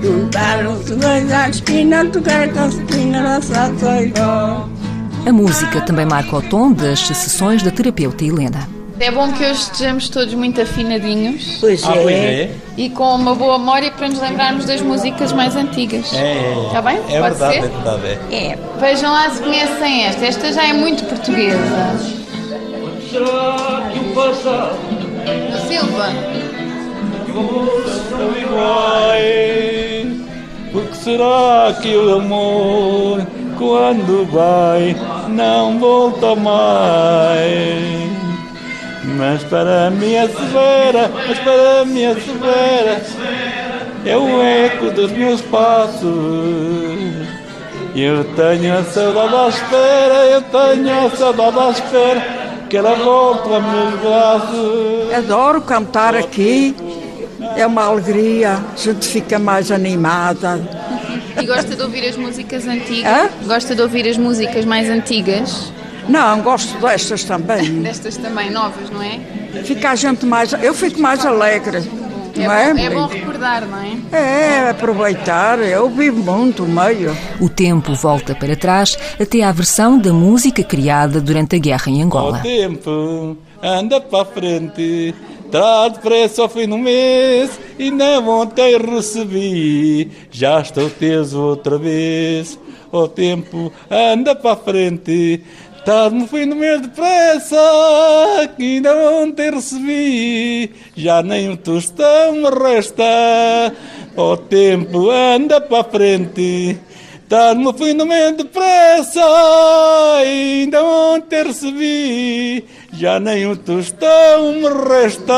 soiló. 0.04 0.20
Juntaram-se 0.20 0.94
dois 0.94 1.32
à 1.32 1.48
esquina, 1.48 2.04
tocaram 2.06 2.68
esquina, 2.68 3.22
dançar 3.22 3.70
soiló. 3.78 4.66
A 5.26 5.32
música 5.32 5.80
também 5.80 6.04
marca 6.04 6.36
o 6.36 6.42
tom 6.42 6.72
das 6.72 7.00
sessões 7.00 7.62
da 7.62 7.70
terapeuta 7.70 8.24
Helena. 8.24 8.68
É 9.00 9.10
bom 9.10 9.32
que 9.32 9.42
hoje 9.42 9.60
estejamos 9.60 10.08
todos 10.08 10.32
muito 10.34 10.60
afinadinhos. 10.60 11.58
Pois 11.60 11.82
é. 11.82 11.86
Ah, 11.86 11.92
pois 11.92 12.14
é. 12.14 12.50
E 12.76 12.90
com 12.90 13.16
uma 13.16 13.34
boa 13.34 13.58
memória 13.58 13.90
para 13.90 14.08
nos 14.08 14.20
lembrarmos 14.20 14.66
das 14.66 14.80
músicas 14.80 15.32
mais 15.32 15.56
antigas. 15.56 16.12
É. 16.14 16.66
Está 16.66 16.80
bem? 16.80 16.98
É 17.08 17.20
Pode 17.20 17.36
verdade, 17.38 17.52
ser? 17.54 17.58
é 17.58 17.68
verdade. 17.68 18.18
É. 18.30 18.36
é. 18.36 18.58
Vejam 18.78 19.12
lá 19.12 19.30
se 19.30 19.42
conhecem 19.42 20.04
esta. 20.04 20.24
Esta 20.26 20.52
já 20.52 20.68
é 20.68 20.72
muito 20.72 21.04
portuguesa. 21.04 21.96
Será 23.10 23.90
que 23.92 23.98
o 23.98 24.14
passado 24.14 24.76
do 25.50 25.68
Silva 25.68 26.08
será 31.14 31.72
que 31.80 31.96
o 31.96 32.16
amor 32.16 33.24
quando 33.56 34.28
vai 34.32 34.96
não 35.28 35.78
volta 35.78 36.34
mais 36.34 38.10
Mas 39.16 39.44
para 39.44 39.90
minha 39.90 40.26
severa, 40.26 41.10
mas 41.28 41.38
para 41.38 41.84
minha 41.84 42.14
severa 42.14 43.00
É 44.04 44.16
o 44.16 44.42
eco 44.42 44.90
dos 44.90 45.12
meus 45.12 45.40
passos 45.42 46.04
eu 47.96 48.24
tenho 48.34 48.76
a 48.76 48.82
saudade 48.82 49.36
à 49.36 49.48
espera, 49.48 50.14
eu 50.26 50.42
tenho 50.42 51.06
a 51.06 51.10
saudade 51.10 51.58
à 51.60 51.70
espera 51.70 52.26
que 52.68 52.76
ela 52.76 52.96
volte 52.96 53.54
a 53.54 53.60
meus 53.60 54.00
braços. 54.00 55.14
Adoro 55.14 55.60
cantar 55.60 56.16
aqui, 56.16 56.74
é 57.56 57.64
uma 57.64 57.84
alegria, 57.84 58.54
a 58.74 58.76
gente 58.76 59.06
fica 59.06 59.38
mais 59.38 59.70
animada. 59.70 60.60
E 61.40 61.46
gosta 61.46 61.74
de 61.74 61.82
ouvir 61.82 62.08
as 62.08 62.16
músicas 62.16 62.66
antigas? 62.66 63.12
Hã? 63.12 63.28
Gosta 63.46 63.74
de 63.74 63.82
ouvir 63.82 64.08
as 64.08 64.16
músicas 64.16 64.64
mais 64.64 64.88
antigas? 64.88 65.72
Não, 66.08 66.42
gosto 66.42 66.78
destas 66.78 67.24
também. 67.24 67.82
destas 67.82 68.16
também, 68.16 68.50
novas, 68.50 68.90
não 68.90 69.02
é? 69.02 69.20
Fica 69.64 69.90
a 69.90 69.94
gente 69.94 70.26
mais. 70.26 70.52
Eu 70.52 70.74
fico 70.74 71.00
mais 71.00 71.24
alegre. 71.24 71.82
É, 72.36 72.46
não 72.46 72.52
é, 72.52 72.74
bom, 72.74 72.80
é 72.80 72.90
bom 72.90 73.06
recordar, 73.06 73.66
não 73.66 73.78
é? 73.78 74.16
É, 74.16 74.70
aproveitar. 74.70 75.60
Eu 75.60 75.88
vivo 75.88 76.22
muito 76.22 76.64
o 76.64 76.68
meio. 76.68 77.16
O 77.40 77.48
tempo 77.48 77.94
volta 77.94 78.34
para 78.34 78.56
trás 78.56 78.98
até 79.20 79.42
à 79.42 79.52
versão 79.52 79.98
da 79.98 80.12
música 80.12 80.62
criada 80.62 81.20
durante 81.20 81.56
a 81.56 81.58
guerra 81.58 81.88
em 81.88 82.02
Angola. 82.02 82.38
O 82.38 82.42
tempo 82.42 83.36
anda 83.62 84.00
para 84.00 84.24
frente. 84.24 85.14
Traz 85.50 85.92
depressa 85.92 86.42
ao 86.42 86.48
fim 86.48 86.68
do 86.68 86.76
mês 86.76 87.50
e 87.78 87.90
não 87.90 88.28
ontem 88.28 88.76
recebi. 88.78 90.10
Já 90.30 90.60
estou 90.60 90.90
teso 90.90 91.40
outra 91.40 91.78
vez. 91.78 92.58
O 92.92 93.08
tempo 93.08 93.72
anda 93.90 94.34
para 94.34 94.56
frente. 94.56 95.42
Estás 95.84 96.10
no 96.10 96.26
fim 96.26 96.48
do 96.48 96.54
depressa, 96.54 97.60
que 98.56 98.76
ainda 98.76 98.96
ontem 98.96 99.50
recebi, 99.50 100.74
já 100.96 101.22
nem 101.22 101.50
um 101.50 101.56
tostão 101.56 102.32
me 102.32 102.48
resta, 102.48 103.04
o 104.16 104.34
tempo 104.34 105.10
anda 105.10 105.60
para 105.60 105.84
frente. 105.84 106.80
Estás 107.22 107.54
no 107.58 107.74
fim 107.74 107.94
do 107.98 108.06
depressa, 108.34 109.20
ainda 110.16 110.82
ontem 110.82 111.42
recebi, 111.42 112.64
já 112.94 113.20
nem 113.20 113.46
um 113.46 113.54
tostão 113.54 114.52
me 114.54 114.88
resta. 114.88 115.34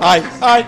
Ai, 0.00 0.22
ai. 0.40 0.64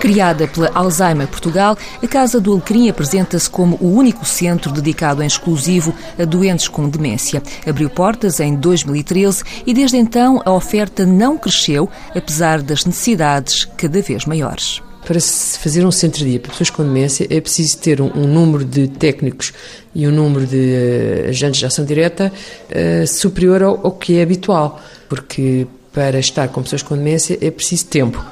Criada 0.00 0.46
pela 0.46 0.70
Alzheimer 0.74 1.26
Portugal, 1.26 1.76
a 2.02 2.06
Casa 2.06 2.40
do 2.40 2.52
Alecrim 2.52 2.88
apresenta-se 2.88 3.48
como 3.48 3.76
o 3.80 3.92
único 3.92 4.24
centro 4.24 4.70
dedicado 4.70 5.22
em 5.22 5.26
exclusivo 5.26 5.94
a 6.18 6.24
doentes 6.24 6.68
com 6.68 6.88
demência. 6.88 7.42
Abriu 7.66 7.90
portas 7.90 8.38
em 8.38 8.54
2013 8.54 9.42
e 9.66 9.74
desde 9.74 9.96
então 9.96 10.40
a 10.44 10.52
oferta 10.52 11.04
não 11.04 11.36
cresceu, 11.36 11.88
apesar 12.14 12.62
das 12.62 12.84
necessidades 12.84 13.64
cada 13.76 14.00
vez 14.00 14.26
maiores. 14.26 14.80
Para 15.04 15.18
se 15.18 15.58
fazer 15.58 15.86
um 15.86 15.92
centro-dia 15.92 16.40
para 16.40 16.50
pessoas 16.50 16.68
com 16.68 16.82
demência 16.82 17.26
é 17.30 17.40
preciso 17.40 17.78
ter 17.78 18.00
um, 18.00 18.10
um, 18.14 18.26
número 18.26 18.64
de 18.64 18.88
técnicos 18.88 19.52
e 19.94 20.06
um 20.06 20.10
número 20.10 20.46
de 20.46 20.56
uh, 20.56 21.28
agentes 21.30 21.60
de 21.60 21.66
ação 21.66 21.84
direta 21.84 22.32
uh, 22.70 23.06
superior 23.06 23.62
ao, 23.62 23.86
ao 23.86 23.92
que 23.92 24.18
é 24.18 24.22
habitual, 24.22 24.80
porque 25.08 25.66
para 25.96 26.18
estar 26.18 26.48
com 26.48 26.62
pessoas 26.62 26.82
com 26.82 26.94
demência 26.94 27.38
é 27.40 27.50
preciso 27.50 27.86
tempo. 27.86 28.22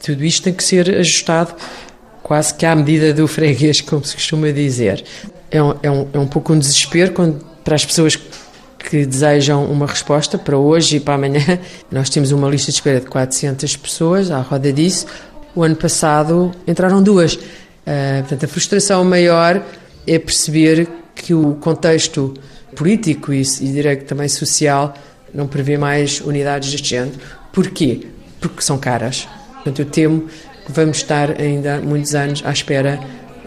Tudo 0.00 0.24
isto 0.24 0.44
tem 0.44 0.52
que 0.52 0.62
ser 0.62 0.88
ajustado 0.88 1.52
quase 2.22 2.54
que 2.54 2.64
à 2.64 2.76
medida 2.76 3.12
do 3.12 3.26
freguês, 3.26 3.80
como 3.80 4.04
se 4.04 4.14
costuma 4.14 4.52
dizer. 4.52 5.04
É 5.50 5.60
um, 5.60 5.74
é 5.82 5.90
um, 5.90 6.08
é 6.12 6.18
um 6.20 6.28
pouco 6.28 6.52
um 6.52 6.58
desespero 6.60 7.10
quando, 7.10 7.44
para 7.64 7.74
as 7.74 7.84
pessoas 7.84 8.16
que 8.78 9.04
desejam 9.04 9.64
uma 9.64 9.84
resposta 9.84 10.38
para 10.38 10.56
hoje 10.56 10.98
e 10.98 11.00
para 11.00 11.14
amanhã. 11.14 11.58
Nós 11.90 12.08
temos 12.08 12.30
uma 12.30 12.48
lista 12.48 12.70
de 12.70 12.76
espera 12.76 13.00
de 13.00 13.06
400 13.06 13.76
pessoas 13.76 14.30
à 14.30 14.40
roda 14.40 14.72
disso. 14.72 15.04
O 15.56 15.64
ano 15.64 15.74
passado 15.74 16.52
entraram 16.68 17.02
duas. 17.02 17.34
Uh, 17.34 18.20
portanto, 18.20 18.44
a 18.44 18.48
frustração 18.48 19.02
maior 19.04 19.60
é 20.06 20.18
perceber 20.20 20.88
que 21.16 21.34
o 21.34 21.54
contexto 21.56 22.32
político 22.76 23.32
e, 23.32 23.42
e 23.42 23.72
direito 23.72 24.04
também 24.04 24.28
social 24.28 24.94
não 25.38 25.46
prevê 25.46 25.78
mais 25.78 26.20
unidades 26.20 26.72
deste 26.72 26.90
género. 26.90 27.16
Porquê? 27.52 28.08
Porque 28.40 28.60
são 28.60 28.76
caras. 28.76 29.28
Portanto, 29.54 29.78
eu 29.78 29.86
temo 29.86 30.28
que 30.66 30.72
vamos 30.72 30.96
estar 30.96 31.40
ainda 31.40 31.80
muitos 31.80 32.14
anos 32.14 32.42
à 32.44 32.50
espera 32.50 32.98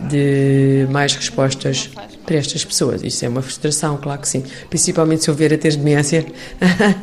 de 0.10 0.88
mais 0.89 1.13
respostas 1.13 1.89
para 2.25 2.38
estas 2.38 2.63
pessoas. 2.63 3.04
Isso 3.04 3.25
é 3.25 3.30
uma 3.30 3.41
frustração, 3.41 3.97
claro 3.97 4.21
que 4.21 4.30
sim. 4.30 4.43
Principalmente 4.69 5.25
se 5.25 5.30
eu 5.30 5.36
ver 5.36 5.54
a 5.54 5.58
ter 5.58 5.75
demência, 5.75 6.25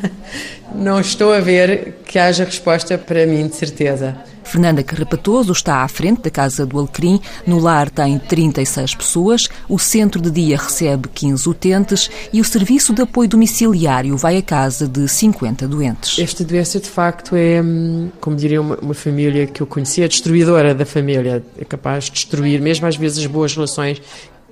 não 0.75 0.99
estou 1.01 1.35
a 1.35 1.41
ver 1.41 1.99
que 2.07 2.19
haja 2.19 2.45
resposta 2.45 2.97
para 2.97 3.27
mim, 3.27 3.47
de 3.47 3.57
certeza. 3.57 4.17
Fernanda 4.49 4.83
Carrapatoso 4.83 5.53
está 5.53 5.83
à 5.83 5.89
frente 5.89 6.23
da 6.23 6.31
Casa 6.31 6.65
do 6.65 6.79
Alecrim. 6.79 7.21
No 7.47 7.59
lar 7.59 7.91
tem 7.91 8.19
36 8.19 8.95
pessoas, 8.95 9.49
o 9.69 9.79
centro 9.79 10.23
de 10.23 10.31
dia 10.31 10.57
recebe 10.57 11.07
15 11.09 11.49
utentes 11.49 12.11
e 12.33 12.41
o 12.41 12.45
serviço 12.45 12.95
de 12.95 13.03
apoio 13.03 13.29
domiciliário 13.29 14.17
vai 14.17 14.39
à 14.39 14.43
casa 14.43 14.89
de 14.89 15.07
50 15.07 15.69
doentes. 15.69 16.19
Esta 16.19 16.43
doença, 16.45 16.81
de 16.81 16.89
facto, 16.89 17.37
é, 17.37 17.61
hum, 17.61 18.11
como 18.21 18.37
diria 18.37 18.61
uma, 18.61 18.77
uma 18.77 18.95
família 18.95 19.47
que 19.47 19.61
eu 19.61 19.67
conhecia, 19.67 20.07
é 20.07 20.09
destruidora 20.09 20.75
da 20.75 20.87
família. 20.87 21.45
É 21.59 21.65
capaz 21.65 22.05
de 22.05 22.13
destruir 22.13 22.61
mesmo 22.61 22.87
às 22.87 22.97
vezes 22.97 23.19
as 23.19 23.27
boas 23.27 23.55
relações, 23.55 24.01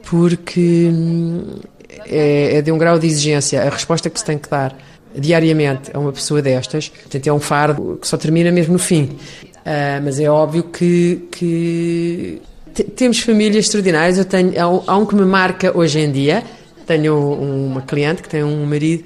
porque 0.05 0.91
hum, 0.93 1.59
é, 2.05 2.59
é 2.59 2.63
de 2.63 2.71
um 2.71 2.77
grau 2.77 2.99
de 2.99 3.07
exigência. 3.07 3.63
A 3.63 3.71
resposta 3.71 4.11
que 4.11 4.19
se 4.19 4.25
tem 4.27 4.37
que 4.37 4.51
dar 4.51 4.77
diariamente 5.19 5.91
a 5.95 5.99
uma 5.99 6.13
pessoa 6.13 6.43
destas, 6.43 6.91
portanto 6.91 7.27
é 7.27 7.33
um 7.33 7.41
fardo 7.41 7.99
que 7.99 8.07
só 8.07 8.19
termina 8.19 8.53
mesmo 8.53 8.75
no 8.75 8.79
fim. 8.79 9.17
Uh, 9.67 10.01
mas 10.05 10.21
é 10.21 10.31
óbvio 10.31 10.63
que, 10.63 11.27
que 11.33 12.41
temos 12.95 13.19
famílias 13.19 13.65
extraordinárias. 13.65 14.17
Eu 14.17 14.25
tenho, 14.25 14.53
há 14.87 14.97
um, 14.97 15.05
que 15.05 15.17
me 15.17 15.25
marca 15.25 15.77
hoje 15.77 15.99
em 15.99 16.13
dia. 16.13 16.45
Tenho 16.87 17.19
uma 17.19 17.83
cliente 17.83 18.23
que 18.23 18.29
tem 18.29 18.45
um 18.45 18.65
marido 18.65 19.03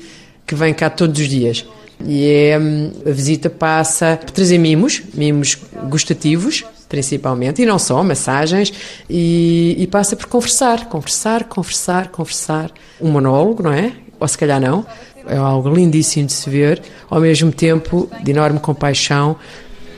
que 0.46 0.54
vem 0.54 0.74
cá 0.74 0.90
todos 0.90 1.18
os 1.18 1.28
dias. 1.28 1.64
E 2.04 2.30
é, 2.30 2.58
hum, 2.58 2.92
a 3.06 3.10
visita 3.10 3.48
passa 3.48 4.18
por 4.20 4.32
trazer 4.32 4.58
mimos, 4.58 5.02
mimos 5.14 5.56
gustativos, 5.88 6.62
principalmente, 6.90 7.62
e 7.62 7.66
não 7.66 7.78
só, 7.78 8.02
massagens, 8.02 8.70
e, 9.08 9.76
e 9.78 9.86
passa 9.86 10.14
por 10.14 10.26
conversar, 10.26 10.90
conversar, 10.90 11.44
conversar, 11.44 12.08
conversar. 12.08 12.70
Um 13.00 13.10
monólogo, 13.10 13.62
não 13.62 13.72
é? 13.72 13.92
Ou 14.18 14.28
se 14.28 14.36
calhar 14.36 14.60
não. 14.60 14.84
É 15.26 15.36
algo 15.36 15.72
lindíssimo 15.74 16.26
de 16.26 16.32
se 16.32 16.50
ver, 16.50 16.82
ao 17.08 17.20
mesmo 17.20 17.50
tempo 17.50 18.10
de 18.22 18.30
enorme 18.30 18.60
compaixão, 18.60 19.36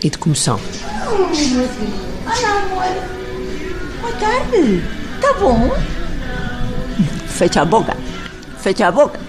e 0.05 0.11
de 0.11 0.19
comoção. 0.19 0.59
Olá, 2.25 2.63
amor. 2.63 2.85
Boa 4.01 4.13
tarde. 4.15 4.83
Tá 5.21 5.33
bom? 5.35 5.71
Fecha 7.29 7.63
a 7.63 7.65
boca. 7.65 7.97
Fecha 8.59 8.89
a 8.89 8.93
boca. 8.93 9.21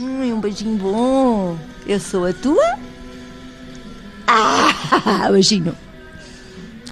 Hum, 0.00 0.34
um 0.34 0.40
beijinho 0.40 0.76
bom. 0.76 1.56
Eu 1.86 2.00
sou 2.00 2.26
a 2.26 2.32
tua 2.32 2.78
Ah, 4.26 5.28
beijinho. 5.30 5.74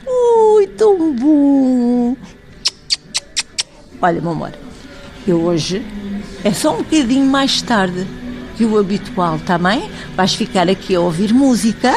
Ui, 0.07 0.67
tão 0.69 1.13
bom. 1.15 2.17
Olha, 4.01 4.21
meu 4.21 4.31
amor, 4.31 4.53
eu 5.27 5.43
hoje 5.43 5.85
é 6.45 6.53
só 6.53 6.75
um 6.75 6.79
bocadinho 6.79 7.27
mais 7.27 7.61
tarde 7.63 8.07
que 8.57 8.65
o 8.65 8.79
habitual, 8.79 9.39
tá 9.45 9.59
bem? 9.59 9.91
Vais 10.15 10.35
ficar 10.35 10.69
aqui 10.69 10.95
a 10.95 11.01
ouvir 11.01 11.35
música. 11.35 11.93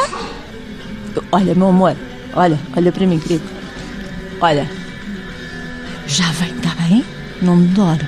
Olha, 1.32 1.56
meu 1.56 1.70
amor, 1.70 1.96
olha, 2.34 2.60
olha 2.76 2.92
para 2.92 3.06
mim, 3.06 3.20
querido. 3.20 3.44
Olha, 4.42 4.70
já 6.08 6.32
vem, 6.34 6.54
tá 6.60 6.74
bem? 6.76 7.06
Não 7.42 7.56
me 7.56 7.68
demoro. 7.68 8.08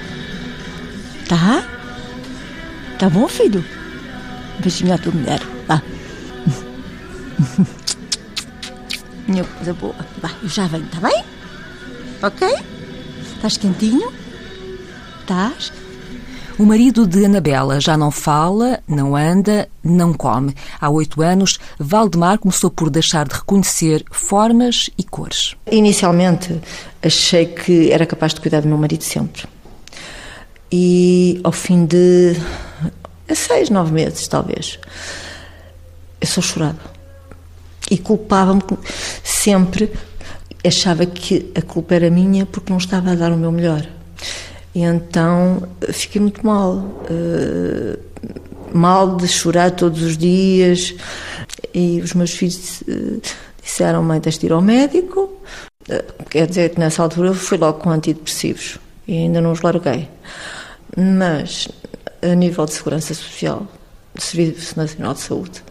Tá? 1.27 1.63
Tá 2.97 3.09
bom, 3.09 3.27
filho? 3.27 3.63
Beijinho 4.59 4.93
à 4.93 4.97
tua 4.97 5.13
mulher. 5.13 5.39
Vá. 5.67 5.81
Minha 9.27 9.43
coisa 9.43 9.73
boa. 9.73 9.95
Vai, 10.21 10.31
eu 10.41 10.49
já 10.49 10.67
venho, 10.67 10.85
tá 10.87 10.99
bem? 10.99 11.23
Ok? 12.21 12.47
Estás 13.35 13.57
quentinho? 13.57 14.11
Estás? 15.21 15.71
O 16.57 16.65
marido 16.65 17.07
de 17.07 17.25
Anabela 17.25 17.79
já 17.79 17.97
não 17.97 18.11
fala, 18.11 18.81
não 18.87 19.15
anda, 19.15 19.67
não 19.83 20.13
come. 20.13 20.53
Há 20.79 20.89
oito 20.89 21.21
anos, 21.21 21.59
Valdemar 21.79 22.37
começou 22.37 22.69
por 22.69 22.89
deixar 22.89 23.27
de 23.27 23.35
reconhecer 23.35 24.03
formas 24.11 24.89
e 24.97 25.03
cores. 25.03 25.55
Inicialmente 25.71 26.61
achei 27.01 27.47
que 27.47 27.91
era 27.91 28.05
capaz 28.05 28.33
de 28.33 28.41
cuidar 28.41 28.61
do 28.61 28.67
meu 28.67 28.77
marido 28.77 29.03
sempre. 29.03 29.43
E 30.71 31.39
ao 31.43 31.51
fim 31.51 31.85
de 31.85 32.35
seis, 33.33 33.69
nove 33.69 33.91
meses, 33.91 34.27
talvez, 34.27 34.79
eu 36.19 36.27
só 36.27 36.41
chorava. 36.41 36.79
E 37.89 37.97
culpava-me 37.97 38.61
sempre. 39.23 39.91
Achava 40.65 41.05
que 41.05 41.51
a 41.55 41.61
culpa 41.61 41.95
era 41.95 42.09
minha 42.09 42.45
porque 42.45 42.71
não 42.71 42.77
estava 42.77 43.11
a 43.11 43.15
dar 43.15 43.31
o 43.31 43.37
meu 43.37 43.51
melhor. 43.51 43.85
E 44.73 44.81
então 44.81 45.67
fiquei 45.91 46.21
muito 46.21 46.45
mal. 46.45 46.75
Uh, 47.09 47.99
mal 48.73 49.17
de 49.17 49.27
chorar 49.27 49.71
todos 49.71 50.01
os 50.01 50.17
dias. 50.17 50.95
E 51.73 52.01
os 52.01 52.13
meus 52.13 52.31
filhos 52.31 52.81
uh, 52.81 53.21
disseram: 53.61 54.03
mãe, 54.03 54.19
tens 54.19 54.37
de 54.37 54.45
ir 54.45 54.51
ao 54.51 54.61
médico. 54.61 55.29
Quer 56.29 56.47
dizer 56.47 56.69
que 56.69 56.79
nessa 56.79 57.03
altura 57.03 57.29
eu 57.29 57.33
fui 57.33 57.57
logo 57.57 57.79
com 57.79 57.89
antidepressivos 57.89 58.77
e 59.07 59.17
ainda 59.17 59.41
não 59.41 59.51
os 59.51 59.61
larguei. 59.61 60.07
Mas, 60.95 61.67
a 62.21 62.35
nível 62.35 62.65
de 62.65 62.73
segurança 62.73 63.13
social, 63.13 63.67
Serviço 64.15 64.77
Nacional 64.77 65.13
de 65.13 65.21
Saúde, 65.21 65.63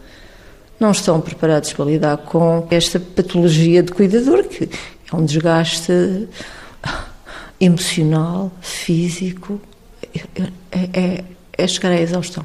não 0.79 0.91
estão 0.91 1.21
preparados 1.21 1.73
para 1.73 1.85
lidar 1.85 2.17
com 2.17 2.67
esta 2.69 2.99
patologia 2.99 3.83
de 3.83 3.91
cuidador, 3.91 4.43
que 4.43 4.69
é 5.11 5.15
um 5.15 5.23
desgaste 5.23 6.27
emocional, 7.61 8.51
físico, 8.59 9.61
é, 10.71 10.89
é, 10.93 11.23
é 11.57 11.67
chegar 11.67 11.91
à 11.91 12.01
exaustão. 12.01 12.43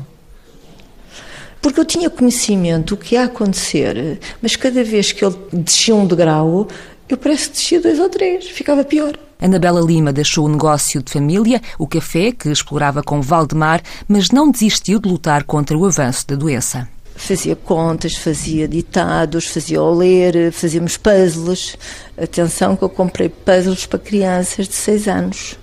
Porque 1.61 1.81
eu 1.81 1.85
tinha 1.85 2.11
conhecimento 2.11 2.95
do 2.95 3.01
que 3.01 3.15
ia 3.15 3.25
acontecer, 3.25 4.21
mas 4.41 4.55
cada 4.55 4.85
vez 4.85 5.11
que 5.11 5.25
ele 5.25 5.35
descia 5.53 5.95
um 5.95 6.07
degrau, 6.07 6.69
eu 7.09 7.17
parece 7.17 7.49
que 7.49 7.57
descia 7.57 7.81
dois 7.81 7.99
ou 7.99 8.09
três, 8.09 8.47
ficava 8.49 8.85
pior. 8.85 9.19
Anabela 9.41 9.81
Lima 9.81 10.13
deixou 10.13 10.47
o 10.47 10.49
negócio 10.49 11.03
de 11.03 11.11
família, 11.11 11.61
o 11.79 11.87
café, 11.87 12.31
que 12.33 12.49
explorava 12.49 13.03
com 13.03 13.21
Valdemar, 13.21 13.83
mas 14.07 14.31
não 14.31 14.51
desistiu 14.51 14.99
de 14.99 15.09
lutar 15.09 15.45
contra 15.45 15.77
o 15.77 15.85
avanço 15.85 16.27
da 16.27 16.37
doença. 16.37 16.89
Fazia 17.17 17.57
contas, 17.57 18.15
fazia 18.15 18.69
ditados, 18.69 19.47
fazia 19.47 19.83
o 19.83 19.95
ler, 19.95 20.53
fazíamos 20.53 20.97
puzzles. 20.97 21.77
Atenção 22.17 22.77
que 22.77 22.83
eu 22.83 22.89
comprei 22.89 23.29
puzzles 23.29 23.87
para 23.87 23.99
crianças 23.99 24.69
de 24.69 24.75
6 24.75 25.09
anos. 25.09 25.59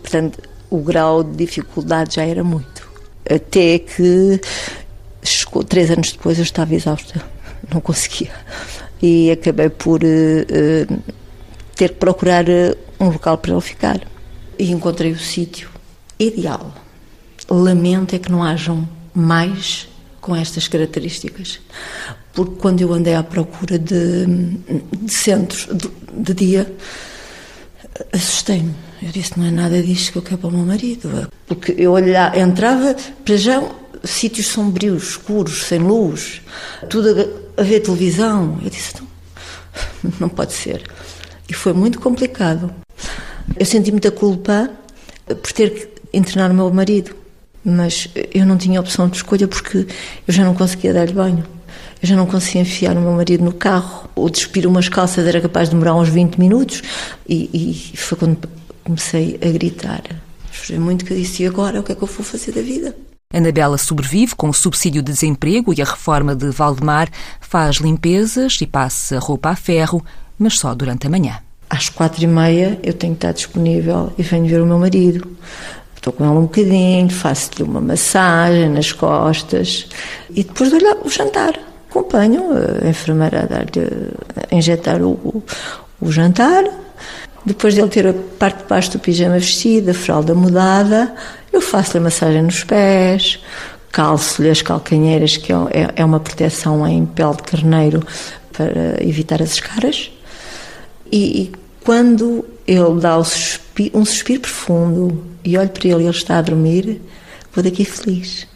Portanto, 0.00 0.40
o 0.70 0.78
grau 0.78 1.22
de 1.22 1.36
dificuldade 1.36 2.16
já 2.16 2.24
era 2.24 2.42
muito. 2.42 2.88
Até 3.28 3.78
que 3.78 4.40
chegou, 5.22 5.62
três 5.62 5.90
anos 5.90 6.12
depois 6.12 6.38
eu 6.38 6.44
estava 6.44 6.74
exausta, 6.74 7.22
não 7.72 7.80
conseguia. 7.80 8.32
E 9.02 9.30
acabei 9.30 9.68
por 9.68 10.00
uh, 10.02 11.02
ter 11.74 11.88
que 11.90 11.96
procurar 11.96 12.44
uh, 12.48 12.76
um 12.98 13.08
local 13.08 13.36
para 13.38 13.52
ele 13.52 13.60
ficar. 13.60 14.00
E 14.58 14.70
encontrei 14.70 15.12
o 15.12 15.18
sítio 15.18 15.70
ideal. 16.18 16.74
Lamento 17.48 18.14
é 18.14 18.18
que 18.18 18.30
não 18.30 18.42
hajam 18.42 18.88
mais 19.14 19.88
com 20.20 20.36
estas 20.36 20.68
características. 20.68 21.60
Porque 22.32 22.56
quando 22.56 22.80
eu 22.80 22.92
andei 22.92 23.14
à 23.14 23.22
procura 23.22 23.78
de, 23.78 24.26
de 24.26 25.12
centros 25.12 25.66
de, 25.66 25.90
de 26.12 26.34
dia, 26.34 26.72
assustei-me. 28.12 28.74
Eu 29.02 29.10
disse: 29.10 29.38
não 29.38 29.46
é 29.46 29.50
nada 29.50 29.82
disto 29.82 30.12
que 30.12 30.18
eu 30.18 30.22
quero 30.22 30.38
para 30.38 30.48
o 30.48 30.52
meu 30.52 30.64
marido. 30.64 31.28
Porque 31.46 31.74
eu 31.76 31.92
olhava, 31.92 32.38
entrava 32.38 32.94
para 33.24 33.36
já 33.36 33.62
sítios 34.04 34.46
sombrios, 34.46 35.10
escuros, 35.10 35.64
sem 35.64 35.80
luz, 35.80 36.40
tudo 36.88 37.08
a, 37.56 37.60
a 37.60 37.64
ver 37.64 37.80
televisão. 37.80 38.58
Eu 38.62 38.70
disse: 38.70 38.94
não, 39.00 40.12
não 40.20 40.28
pode 40.28 40.52
ser. 40.52 40.82
E 41.48 41.52
foi 41.52 41.72
muito 41.72 41.98
complicado. 41.98 42.72
Eu 43.58 43.66
senti 43.66 43.90
muita 43.90 44.10
culpa 44.10 44.70
por 45.26 45.52
ter 45.52 45.70
que 45.70 45.88
internar 46.12 46.50
o 46.50 46.54
meu 46.54 46.72
marido 46.72 47.19
mas 47.64 48.08
eu 48.32 48.46
não 48.46 48.56
tinha 48.56 48.80
opção 48.80 49.08
de 49.08 49.16
escolha 49.16 49.46
porque 49.46 49.86
eu 50.26 50.34
já 50.34 50.44
não 50.44 50.54
conseguia 50.54 50.92
dar-lhe 50.92 51.12
banho. 51.12 51.44
Eu 52.02 52.08
já 52.08 52.16
não 52.16 52.26
conseguia 52.26 52.62
enfiar 52.62 52.96
o 52.96 53.00
meu 53.00 53.12
marido 53.12 53.44
no 53.44 53.52
carro. 53.52 54.08
Ou 54.14 54.30
despir 54.30 54.66
umas 54.66 54.88
calças 54.88 55.26
era 55.26 55.40
capaz 55.40 55.68
de 55.68 55.74
demorar 55.74 55.94
uns 55.94 56.08
20 56.08 56.36
minutos. 56.36 56.82
E, 57.28 57.50
e 57.52 57.96
foi 57.96 58.16
quando 58.16 58.48
comecei 58.82 59.38
a 59.42 59.48
gritar. 59.50 60.02
Foi 60.50 60.78
muito 60.78 61.04
que 61.04 61.12
eu 61.12 61.16
disse: 61.16 61.42
e 61.42 61.46
agora? 61.46 61.80
O 61.80 61.82
que 61.82 61.92
é 61.92 61.94
que 61.94 62.02
eu 62.02 62.08
vou 62.08 62.24
fazer 62.24 62.52
da 62.52 62.62
vida? 62.62 62.96
Anabela 63.32 63.78
sobrevive 63.78 64.34
com 64.34 64.48
o 64.48 64.54
subsídio 64.54 65.02
de 65.02 65.12
desemprego 65.12 65.72
e 65.72 65.80
a 65.80 65.84
reforma 65.84 66.34
de 66.34 66.50
Valdemar, 66.50 67.08
faz 67.40 67.76
limpezas 67.76 68.58
e 68.60 68.66
passa 68.66 69.20
roupa 69.20 69.50
a 69.50 69.56
ferro, 69.56 70.04
mas 70.36 70.58
só 70.58 70.74
durante 70.74 71.06
a 71.06 71.10
manhã. 71.10 71.38
Às 71.68 71.88
quatro 71.88 72.24
e 72.24 72.26
meia 72.26 72.80
eu 72.82 72.92
tenho 72.92 73.14
que 73.14 73.18
estar 73.18 73.30
disponível 73.30 74.12
e 74.18 74.22
venho 74.24 74.46
ver 74.46 74.60
o 74.60 74.66
meu 74.66 74.80
marido. 74.80 75.36
Estou 76.00 76.14
com 76.14 76.24
ela 76.24 76.32
um 76.32 76.44
bocadinho, 76.44 77.10
faço-lhe 77.10 77.62
uma 77.62 77.78
massagem 77.78 78.70
nas 78.70 78.90
costas 78.90 79.86
e 80.30 80.42
depois 80.42 80.70
dou-lhe 80.70 80.86
o 81.04 81.10
jantar. 81.10 81.60
Acompanho 81.90 82.44
a 82.82 82.88
enfermeira 82.88 83.42
a 83.42 83.44
dar-lhe, 83.44 84.08
a 84.50 84.54
injetar 84.56 85.02
o, 85.02 85.10
o, 85.10 85.42
o 86.00 86.10
jantar. 86.10 86.64
Depois 87.44 87.74
dele 87.74 87.88
ter 87.88 88.06
a 88.06 88.14
parte 88.38 88.62
de 88.62 88.64
baixo 88.64 88.92
do 88.92 88.98
pijama 88.98 89.38
vestida, 89.38 89.90
a 89.90 89.94
fralda 89.94 90.34
mudada, 90.34 91.14
eu 91.52 91.60
faço-lhe 91.60 91.98
a 91.98 92.04
massagem 92.04 92.40
nos 92.44 92.64
pés, 92.64 93.38
calço-lhe 93.92 94.48
as 94.48 94.62
calcanheiras, 94.62 95.36
que 95.36 95.52
é, 95.52 95.56
é, 95.70 95.92
é 95.96 96.04
uma 96.04 96.18
proteção 96.18 96.88
em 96.88 97.04
pele 97.04 97.36
de 97.36 97.42
carneiro 97.42 98.02
para 98.54 98.96
evitar 99.06 99.42
as 99.42 99.52
escaras. 99.52 100.10
E, 101.12 101.42
e 101.42 101.52
quando 101.84 102.42
ele 102.66 102.98
dá 103.00 103.22
suspiro, 103.22 103.69
um 103.94 104.04
suspiro 104.04 104.40
profundo 104.40 105.24
e 105.44 105.56
olho 105.56 105.70
para 105.70 105.88
ele 105.88 106.02
e 106.02 106.06
ele 106.06 106.10
está 106.10 106.38
a 106.38 106.42
dormir, 106.42 107.00
vou 107.54 107.62
daqui 107.62 107.84
feliz. 107.84 108.46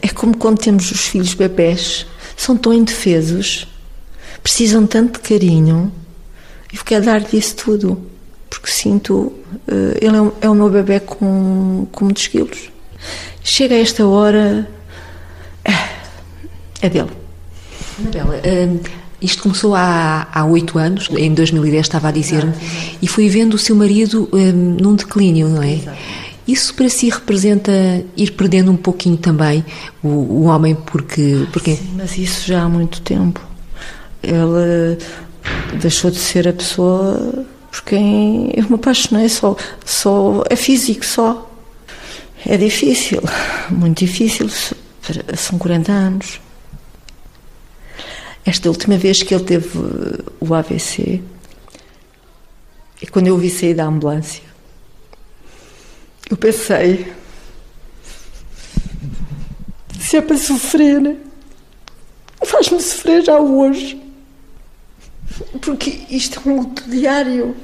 É 0.00 0.08
como 0.08 0.36
quando 0.36 0.58
temos 0.58 0.90
os 0.90 1.06
filhos 1.08 1.34
bebés, 1.34 2.06
são 2.36 2.56
tão 2.56 2.72
indefesos, 2.72 3.66
precisam 4.42 4.86
tanto 4.86 5.20
de 5.20 5.28
carinho, 5.28 5.92
e 6.72 6.78
quero 6.78 7.04
dar-lhe 7.04 7.26
isso 7.38 7.56
tudo, 7.56 8.04
porque 8.48 8.70
sinto, 8.70 9.14
uh, 9.14 9.98
ele 10.00 10.16
é, 10.16 10.20
um, 10.20 10.32
é 10.40 10.48
o 10.48 10.54
meu 10.54 10.70
bebê 10.70 11.00
com, 11.00 11.86
com 11.92 12.04
muitos 12.04 12.26
quilos. 12.26 12.70
Chega 13.42 13.74
a 13.74 13.78
esta 13.78 14.06
hora, 14.06 14.68
é 16.80 16.88
dele. 16.88 17.10
Anabela, 17.98 18.36
uh, 18.36 19.03
isto 19.20 19.42
começou 19.42 19.74
há, 19.74 20.28
há 20.32 20.44
oito 20.44 20.78
anos, 20.78 21.08
em 21.16 21.32
2010 21.32 21.86
estava 21.86 22.08
a 22.08 22.10
dizer-me, 22.10 22.52
e 23.00 23.08
foi 23.08 23.28
vendo 23.28 23.54
o 23.54 23.58
seu 23.58 23.74
marido 23.74 24.28
um, 24.32 24.52
num 24.52 24.94
declínio, 24.94 25.48
não 25.48 25.62
é? 25.62 25.74
Exato. 25.74 25.98
Isso 26.46 26.74
para 26.74 26.90
si 26.90 27.08
representa 27.08 27.72
ir 28.16 28.32
perdendo 28.32 28.70
um 28.70 28.76
pouquinho 28.76 29.16
também 29.16 29.64
o, 30.02 30.08
o 30.08 30.42
homem, 30.42 30.74
porque, 30.74 31.46
porque. 31.52 31.76
Sim, 31.76 31.94
mas 31.96 32.18
isso 32.18 32.46
já 32.46 32.64
há 32.64 32.68
muito 32.68 33.00
tempo. 33.00 33.40
Ele 34.22 34.98
deixou 35.80 36.10
de 36.10 36.18
ser 36.18 36.46
a 36.46 36.52
pessoa 36.52 37.46
por 37.70 37.82
quem 37.82 38.52
eu 38.54 38.68
me 38.68 38.74
apaixonei, 38.74 39.28
só, 39.28 39.56
só 39.84 40.44
é 40.48 40.54
físico 40.54 41.04
só. 41.04 41.50
É 42.46 42.58
difícil, 42.58 43.22
muito 43.70 44.00
difícil. 44.00 44.48
São 45.34 45.58
40 45.58 45.90
anos. 45.90 46.40
Esta 48.44 48.68
última 48.68 48.96
vez 48.98 49.22
que 49.22 49.34
ele 49.34 49.44
teve 49.44 49.78
o 50.40 50.54
AVC, 50.54 51.22
e 53.00 53.06
quando 53.06 53.26
eu 53.26 53.34
o 53.34 53.38
vi 53.38 53.50
sair 53.50 53.74
da 53.74 53.84
ambulância, 53.86 54.42
eu 56.30 56.36
pensei: 56.36 57.12
se 59.98 60.16
é 60.16 60.20
para 60.20 60.36
sofrer, 60.36 61.16
faz-me 62.44 62.80
sofrer 62.80 63.24
já 63.24 63.38
hoje. 63.38 64.00
Porque 65.60 66.04
isto 66.10 66.40
é 66.44 66.48
um 66.48 66.60
luto 66.60 66.88
diário. 66.88 67.56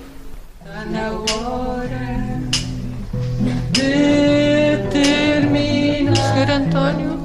Está 0.65 0.85
na 0.87 1.11
hora 1.13 2.41
de 3.71 4.89
terminar. 4.91 6.17
Senhor 6.33 6.51
António, 6.51 7.19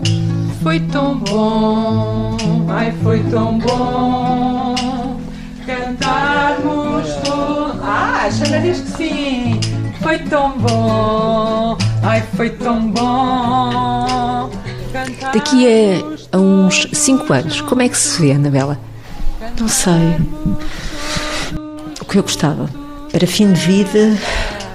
foi 0.62 0.80
tão 0.80 1.18
bom, 1.20 2.35
ai, 2.70 2.94
foi 3.04 3.24
tão 3.24 3.60
bom 3.60 4.76
cantarmos 5.66 7.14
todos. 7.24 7.82
Ah, 7.82 8.30
Xana 8.32 8.60
diz 8.60 8.80
que 8.82 8.92
sim. 8.98 9.60
Foi 10.02 10.20
tão 10.20 10.58
bom, 10.60 11.78
ai, 12.04 12.24
foi 12.36 12.52
tão 12.52 12.92
bom. 12.92 14.52
Daqui 15.34 15.68
a, 15.68 16.38
a 16.38 16.40
uns 16.40 16.88
5 16.94 17.34
anos, 17.34 17.62
como 17.62 17.82
é 17.82 17.90
que 17.90 17.98
se 17.98 18.22
vê, 18.22 18.34
Anabela? 18.34 18.80
Não 19.60 19.68
sei. 19.68 20.18
O 22.02 22.06
que 22.06 22.18
eu 22.18 22.22
gostava 22.22 22.70
era 23.12 23.26
fim 23.26 23.52
de 23.52 23.60
vida, 23.62 24.16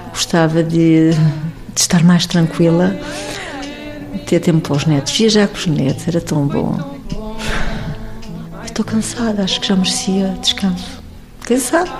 gostava 0.09 0.63
de, 0.63 1.11
de 1.11 1.79
estar 1.79 2.03
mais 2.03 2.25
tranquila, 2.25 2.95
ter 4.25 4.39
tempo 4.39 4.67
para 4.67 4.77
os 4.77 4.85
netos, 4.85 5.13
viajar 5.13 5.47
com 5.47 5.55
os 5.55 5.67
netos, 5.67 6.07
era 6.07 6.19
tão 6.19 6.45
bom. 6.45 7.00
Estou 8.71 8.85
cansada, 8.85 9.43
acho 9.43 9.59
que 9.59 9.67
já 9.67 9.75
merecia 9.75 10.27
descanso. 10.39 11.03
Sabe? 11.59 11.91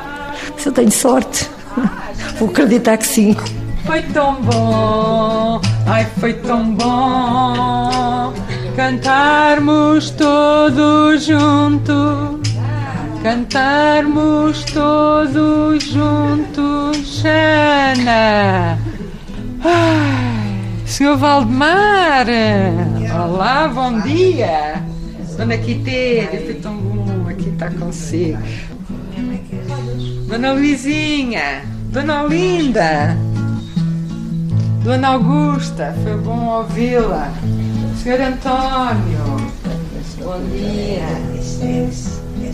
Se 0.57 0.69
eu 0.69 0.71
tenho 0.71 0.89
sorte, 0.89 1.49
vou 2.39 2.47
acreditar 2.47 2.95
que 2.95 3.05
sim. 3.05 3.35
Foi 3.85 4.01
tão 4.03 4.41
bom, 4.41 5.59
ai, 5.85 6.07
foi 6.17 6.33
tão 6.35 6.73
bom 6.73 8.33
cantarmos 8.77 10.11
todos 10.11 11.25
juntos. 11.25 12.39
Cantarmos 13.21 14.63
todos 14.63 15.83
juntos, 15.83 17.21
Ana. 17.25 18.79
Ai, 19.61 20.85
Senhor 20.85 21.17
Valdemar, 21.17 22.27
olá, 23.13 23.67
bom 23.67 23.99
dia. 23.99 24.90
Dona 25.41 25.57
foi 25.57 26.53
tão 26.61 26.77
bom 26.77 27.27
aqui 27.27 27.49
estar 27.49 27.73
consigo. 27.73 28.37
Dona 30.27 30.51
Luizinha, 30.53 31.63
Dona 31.91 32.25
Olinda, 32.25 33.17
Dona 34.83 35.07
Augusta, 35.07 35.95
foi 36.03 36.15
bom 36.17 36.45
ouvi-la. 36.45 37.33
Senhor 38.03 38.21
Antônio, 38.21 39.51
bom 40.19 40.39
dia. 40.51 41.07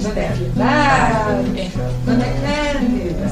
Dona 0.02 0.22
Piedade, 0.38 1.72
Dona 2.06 2.26
Cândida. 2.40 3.28